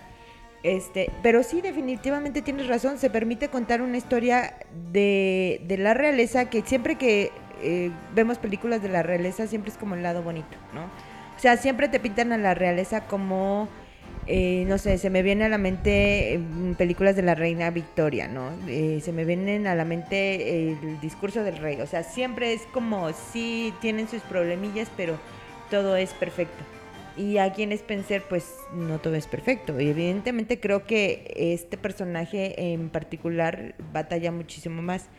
[0.61, 2.97] Este, pero sí, definitivamente tienes razón.
[2.97, 4.55] Se permite contar una historia
[4.91, 7.31] de, de la realeza que siempre que
[7.61, 10.83] eh, vemos películas de la realeza siempre es como el lado bonito, ¿no?
[11.39, 13.69] O sea, siempre te pintan a la realeza como,
[14.27, 16.39] eh, no sé, se me viene a la mente eh,
[16.77, 18.51] películas de la reina Victoria, ¿no?
[18.67, 21.79] Eh, se me vienen a la mente el discurso del rey.
[21.79, 25.17] O sea, siempre es como, sí, tienen sus problemillas, pero
[25.69, 26.61] todo es perfecto.
[27.19, 29.77] Y aquí en Spencer, pues no todo es perfecto.
[29.81, 35.09] Y evidentemente creo que este personaje en particular batalla muchísimo más.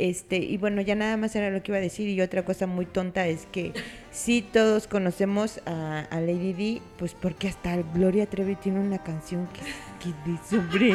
[0.00, 2.08] Este, y bueno, ya nada más era lo que iba a decir.
[2.08, 3.72] Y otra cosa muy tonta es que
[4.10, 9.46] sí todos conocemos a, a Lady Di, pues porque hasta Gloria Trevi tiene una canción
[9.48, 9.60] que,
[10.02, 10.88] que dice sobre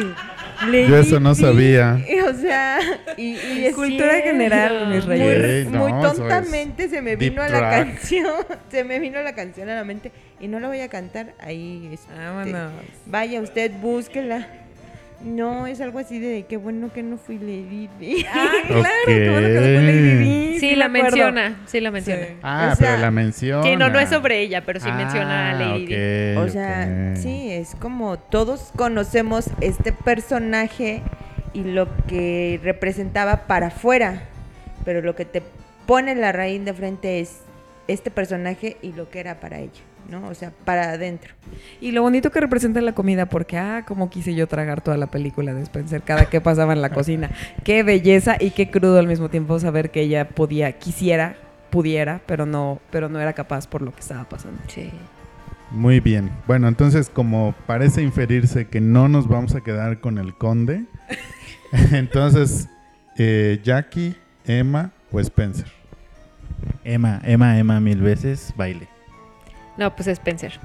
[0.71, 1.41] Lady Yo eso no Di.
[1.41, 2.03] sabía.
[2.27, 2.79] O sea,
[3.15, 4.31] y, y es Cultura cierto.
[4.31, 5.69] general, mis Muy, reyes.
[5.69, 7.87] Muy no, eso es tontamente se me vino a la track.
[7.87, 8.33] canción,
[8.69, 11.89] se me vino la canción a la mente y no la voy a cantar ahí.
[11.93, 12.71] este, Vámonos.
[13.05, 14.47] vaya usted, búsquela.
[15.23, 18.25] No, es algo así de qué bueno que no fui Lady Di.
[18.31, 20.15] Ah, claro, qué bueno que no fue Lady
[20.51, 22.21] Di, Sí, la menciona, sí la menciona.
[22.25, 22.33] Sí.
[22.43, 23.63] Ah, O sea, pero la menciona.
[23.63, 26.35] Sí, no, no es sobre ella, pero sí menciona a Ah, Lady Di.
[26.37, 31.01] ok, O sea, sí, es como todos conocemos este personaje
[31.53, 34.23] y lo que representaba para afuera,
[34.83, 35.41] pero lo que te
[35.87, 37.41] pone la raíz de frente es
[37.87, 40.27] este personaje y lo que era para ella, ¿no?
[40.27, 41.33] O sea, para adentro.
[41.81, 45.07] Y lo bonito que representa la comida, porque, ah, como quise yo tragar toda la
[45.07, 47.31] película de Spencer, cada que pasaba en la cocina.
[47.63, 51.35] Qué belleza y qué crudo al mismo tiempo saber que ella podía, quisiera,
[51.69, 54.61] pudiera, pero no, pero no era capaz por lo que estaba pasando.
[54.67, 54.91] Sí.
[55.71, 56.31] Muy bien.
[56.47, 60.85] Bueno, entonces como parece inferirse que no nos vamos a quedar con el conde,
[61.91, 62.69] entonces
[63.17, 65.67] eh, Jackie, Emma o Spencer.
[66.83, 68.87] Emma, Emma, Emma mil veces, baile.
[69.77, 70.59] No, pues Spencer.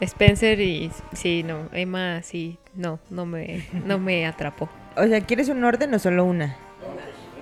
[0.00, 4.68] Spencer y sí, no, Emma sí, no, no me, no me atrapó.
[4.96, 6.56] O sea, ¿quieres un orden o solo una?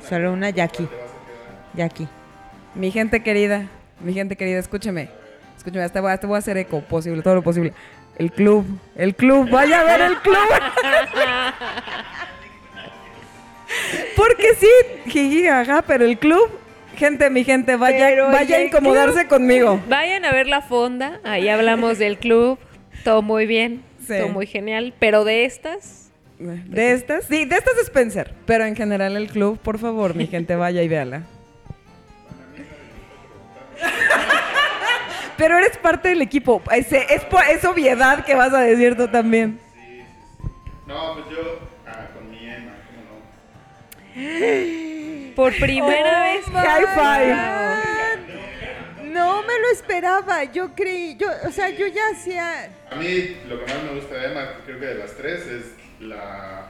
[0.08, 0.88] Solo una, Jackie.
[1.74, 2.08] Jackie.
[2.74, 3.68] Mi gente querida,
[4.00, 5.08] mi gente querida, escúcheme.
[5.56, 7.72] Escúcheme, hasta voy, hasta voy a hacer eco posible, todo lo posible.
[8.18, 8.66] El club,
[8.96, 10.36] el club, vaya a ver el club.
[14.16, 16.48] Porque sí, jiji, ajá, pero el club,
[16.94, 19.80] gente, mi gente, vaya, Pero vaya a incomodarse conmigo.
[19.88, 22.58] Vayan a ver la fonda, ahí hablamos del club,
[23.04, 24.14] todo muy bien, Sí.
[24.18, 29.16] todo muy genial, pero de estas, De estas, sí, de estas Spencer, pero en general
[29.16, 31.22] el club, por favor, mi gente, vaya y véala.
[35.36, 39.58] Pero eres parte del equipo, es, es, obviedad que vas a decir tú también.
[40.86, 41.58] No, pues yo
[42.14, 42.72] con mi Emma,
[44.14, 44.90] ¿cómo
[45.34, 47.34] por primera Oh vez, High five.
[49.10, 50.44] No me lo esperaba.
[50.44, 52.70] Yo creí, yo, o sea, yo ya hacía.
[52.90, 55.64] A mí lo que más me gusta de Emma, creo que de las tres, es
[56.00, 56.66] la,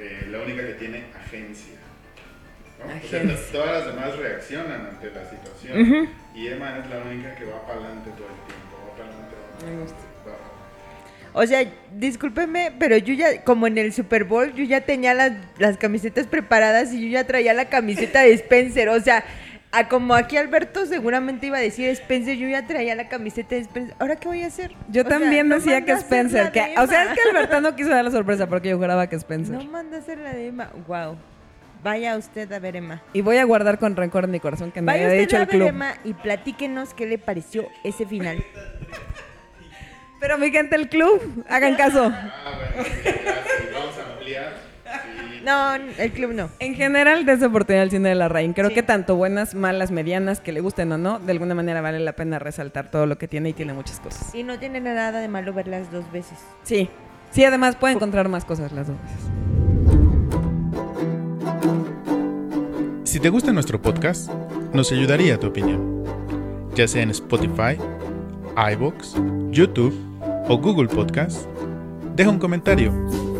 [0.00, 1.74] eh, la única que tiene agencia.
[2.78, 2.86] ¿no?
[2.86, 7.44] O sea, todas las demás reaccionan ante la situación y Emma es la única que
[7.44, 8.76] va para adelante todo el tiempo.
[8.88, 10.07] Va para adelante, va para Me adelante, va-
[11.38, 11.64] O sea,
[11.94, 15.30] discúlpeme, pero yo ya, como en el Super Bowl, yo ya tenía las,
[15.60, 18.88] las camisetas preparadas y yo ya traía la camiseta de Spencer.
[18.88, 19.22] O sea,
[19.70, 23.60] a como aquí Alberto seguramente iba a decir Spencer, yo ya traía la camiseta de
[23.60, 23.94] Spencer.
[24.00, 24.72] ¿Ahora qué voy a hacer?
[24.90, 27.76] Yo O sea, también no decía que Spencer, que, o sea, es que Alberto no
[27.76, 29.54] quiso dar la sorpresa porque yo juraba que Spencer.
[29.54, 30.72] No manda a hacer la de Emma.
[30.88, 31.18] Wow.
[31.84, 33.00] Vaya usted a ver Emma.
[33.12, 35.36] Y voy a guardar con rencor en mi corazón que me Vaya haya usted dicho
[35.36, 35.68] a el ver club.
[35.68, 38.42] Emma y platíquenos qué le pareció ese final.
[40.20, 42.10] Pero mi gente, el club, hagan caso.
[42.12, 42.32] Ah,
[42.74, 44.52] bueno, sí, ya, sí, vamos a ampliar.
[44.84, 45.40] Sí.
[45.44, 46.50] No, el club no.
[46.58, 48.52] En general, des oportunidad al cine de la Rain.
[48.52, 48.74] Creo Sí.
[48.74, 52.12] que tanto buenas, malas, medianas, que le gusten o no, de alguna manera vale la
[52.12, 54.34] pena resaltar todo lo que tiene y tiene muchas cosas.
[54.34, 56.38] Y no tiene nada de malo verlas dos veces.
[56.64, 56.90] Sí.
[57.30, 60.28] Sí, además puede encontrar más cosas las dos veces.
[63.04, 64.30] Si te gusta nuestro podcast,
[64.72, 66.04] nos ayudaría tu opinión,
[66.74, 67.76] ya sea en Spotify,
[68.72, 69.14] iBox,
[69.50, 69.94] YouTube
[70.48, 71.46] o Google Podcast.
[72.16, 72.92] Deja un comentario,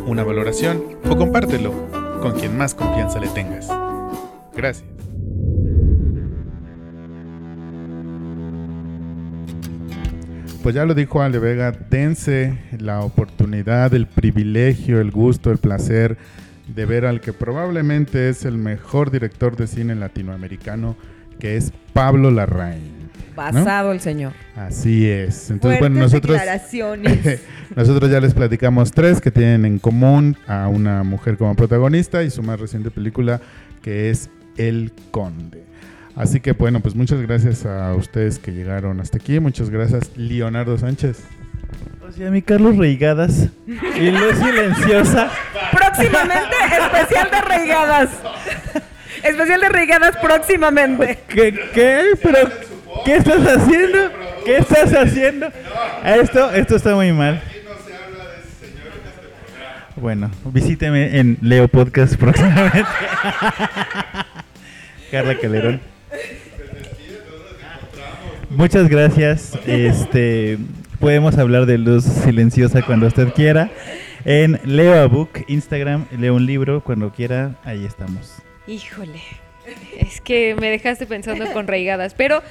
[0.07, 1.73] una valoración o compártelo
[2.21, 3.69] con quien más confianza le tengas.
[4.55, 4.89] Gracias.
[10.63, 16.19] Pues ya lo dijo Ale Vega, dense la oportunidad, el privilegio, el gusto, el placer
[16.67, 20.97] de ver al que probablemente es el mejor director de cine latinoamericano,
[21.39, 22.98] que es Pablo Larraín.
[23.39, 24.33] Pasado el señor.
[24.57, 25.51] Así es.
[25.51, 27.41] Entonces, bueno, nosotros, declaraciones.
[27.77, 32.31] nosotros ya les platicamos tres que tienen en común a una mujer como protagonista y
[32.31, 33.41] su más reciente película
[33.81, 35.63] que es El Conde.
[36.17, 39.39] Así que bueno, pues muchas gracias a ustedes que llegaron hasta aquí.
[39.39, 41.23] Muchas gracias, Leonardo Sánchez.
[42.09, 45.31] O sea, mi Carlos Reigadas y Luz Silenciosa.
[45.71, 48.11] Próximamente, especial de reigadas.
[49.23, 51.19] Especial de reigadas próximamente.
[51.29, 51.53] ¿Qué?
[51.75, 52.03] ¿Qué?
[52.23, 52.39] ¿Pero
[53.05, 53.99] qué estás haciendo?
[54.45, 55.49] ¿Qué estás haciendo?
[56.05, 57.41] Esto, esto está muy mal.
[59.97, 62.85] Bueno, visíteme en Leo Podcast próximamente.
[65.11, 65.81] Carla Calderón.
[68.51, 69.59] Muchas gracias.
[69.67, 70.59] Este,
[71.01, 73.71] podemos hablar de luz silenciosa cuando usted quiera.
[74.25, 78.37] En Leo a Book, Instagram, leo un libro cuando quiera, ahí estamos.
[78.67, 79.23] Híjole,
[79.99, 82.43] es que me dejaste pensando con reigadas, pero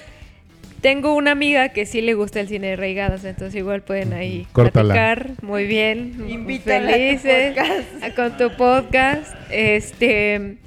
[0.81, 4.45] tengo una amiga que sí le gusta el cine de reigadas, entonces igual pueden ahí
[4.51, 4.93] Córtala.
[4.93, 8.03] platicar muy bien, Invítala a tu felices podcast.
[8.03, 10.57] a- con tu podcast, este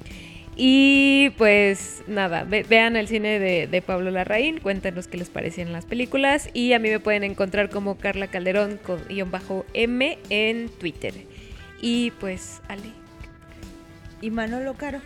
[0.62, 5.72] y pues nada, ve- vean el cine de, de Pablo Larraín, cuéntanos qué les parecían
[5.72, 10.18] las películas y a mí me pueden encontrar como Carla Calderón con guion bajo M
[10.28, 11.14] en Twitter.
[11.80, 12.82] Y pues, Ale.
[14.20, 15.00] Y Manolo Caro.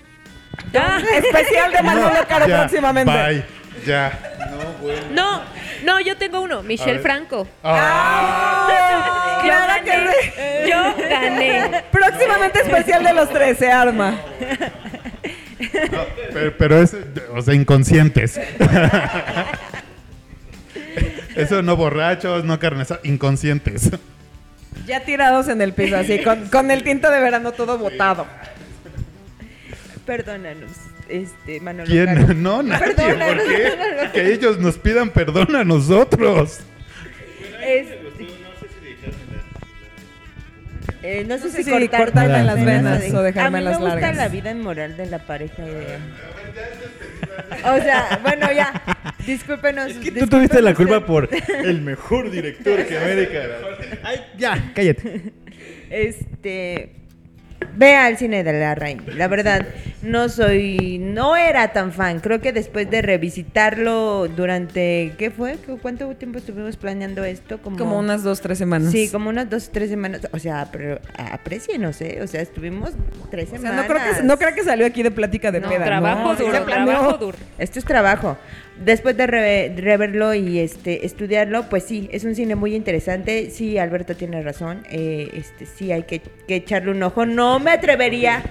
[0.73, 3.13] Ya, especial de Manolo Caro Ya, próximamente.
[3.13, 3.45] Bye.
[3.87, 4.19] Ya.
[4.51, 5.03] No, bueno.
[5.13, 5.43] No,
[5.85, 7.01] no, yo tengo uno, Michelle.
[7.01, 7.47] Franco.
[7.63, 10.71] Ah, Yo Claro que sí.
[10.71, 11.85] Yo gané.
[11.91, 14.19] Próximamente especial de los tres, se arma.
[16.33, 16.97] pero, pero es,
[17.35, 18.41] o sea, inconscientes.
[21.37, 23.91] Eso no borrachos, no carnes, inconscientes.
[24.87, 28.27] Ya tirados en el piso, así, con, con el tinto de verano todo botado.
[30.07, 30.71] Perdónanos,
[31.09, 32.27] este, Manolo Caro.
[32.27, 32.43] ¿Quién?
[32.43, 32.95] No, nadie.
[32.95, 34.11] ¿Por no, qué?
[34.13, 36.61] Que ellos nos pidan perdón a nosotros.
[37.63, 38.05] Este-
[41.07, 43.61] Eh, no sé No sé si, si cortar- cortarme las venas de- o dejarme A
[43.61, 44.17] mí me las gusta largas.
[44.17, 45.99] la vida inmoral de la pareja de...
[47.63, 48.83] O sea, bueno, ya.
[49.27, 49.91] Discúlpenos.
[49.91, 51.29] Es que tú tuviste la culpa por
[51.63, 53.39] el mejor director que América.
[54.03, 55.33] Ay, ya, cállate.
[55.91, 56.93] Este.
[57.77, 59.03] Ve al cine de la Rain.
[59.17, 59.67] La verdad,
[60.03, 60.99] no soy.
[60.99, 62.21] No era tan fan.
[62.21, 65.13] Creo que después de revisitarlo durante.
[65.19, 65.57] ¿Qué fue?
[65.57, 67.59] ¿Cu- ¿Cuánto tiempo estuvimos planeando esto?
[67.63, 68.93] Como, Como unas dos, tres semanas.
[68.93, 70.23] Sí, como unas dos, tres semanas.
[70.33, 72.21] O sea, pero aprecienos, ¿eh?
[72.23, 72.91] O sea, estuvimos
[73.31, 73.87] tres O sea, semanas.
[73.89, 75.85] no creo, que, no creo que salió aquí de plática de No, peda.
[75.85, 76.37] trabajo ¿no?
[76.37, 77.39] Duro, trabajo duro.
[77.59, 78.37] Esto es trabajo.
[78.85, 83.51] Después de re- reverlo y este estudiarlo, pues sí, es un cine muy interesante.
[83.51, 84.83] Sí, Alberto tiene razón.
[84.91, 87.25] eh, este sí hay que, que echarle un ojo.
[87.25, 88.43] No me atrevería,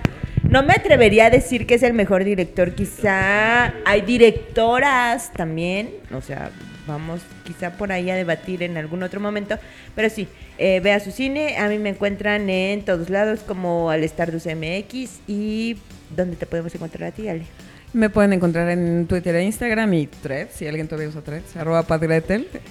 [0.43, 2.76] no me atrevería a decir que es el mejor director.
[2.76, 5.89] Quizá hay directoras también.
[6.14, 6.51] O sea,
[6.88, 9.58] vamos quizá por ahí a debatir en algún otro momento.
[9.95, 10.28] Pero sí,
[10.58, 11.58] eh, vea su cine.
[11.58, 15.78] A mí me encuentran en todos lados como al Stardust MX y
[16.16, 17.45] ¿dónde te podemos encontrar a ti, Ale?
[17.93, 21.86] Me pueden encontrar en Twitter e Instagram y Threads, si alguien todavía usa Threads, arroba.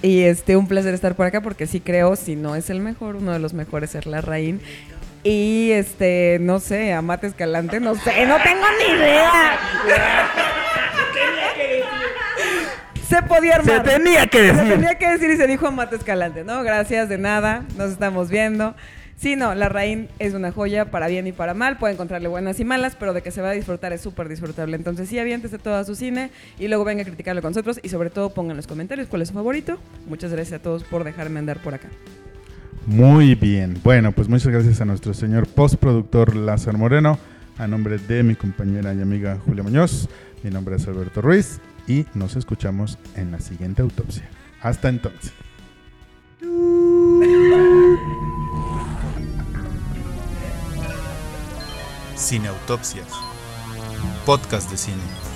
[0.03, 3.15] Y este, un placer estar por acá porque sí creo, si no es el mejor,
[3.15, 4.61] uno de los mejores es La Raín.
[5.25, 9.59] Y este, no sé, Amate Escalante, no sé, no tengo ni idea.
[13.09, 13.85] Se podía armar.
[13.87, 14.73] Se tenía que Se decir.
[14.73, 16.63] tenía que decir y se dijo Amate Escalante, ¿no?
[16.63, 18.75] Gracias, de nada, nos estamos viendo.
[19.17, 22.59] Sí, no, La Raín es una joya para bien y para mal, puede encontrarle buenas
[22.59, 24.75] y malas, pero de que se va a disfrutar es súper disfrutable.
[24.75, 28.11] Entonces sí, aviéntese todo su cine y luego venga a criticarlo con nosotros y sobre
[28.11, 29.79] todo pongan en los comentarios cuál es su favorito.
[30.07, 31.87] Muchas gracias a todos por dejarme andar por acá.
[32.87, 33.79] Muy bien.
[33.85, 37.19] Bueno, pues muchas gracias a nuestro señor postproductor Lázaro Moreno.
[37.59, 40.09] A nombre de mi compañera y amiga Julia Muñoz,
[40.43, 44.29] mi nombre es Alberto Ruiz y nos escuchamos en la siguiente autopsia.
[44.61, 45.33] Hasta entonces.
[52.17, 53.09] Cineautopsias.
[54.25, 55.32] Podcast de cine.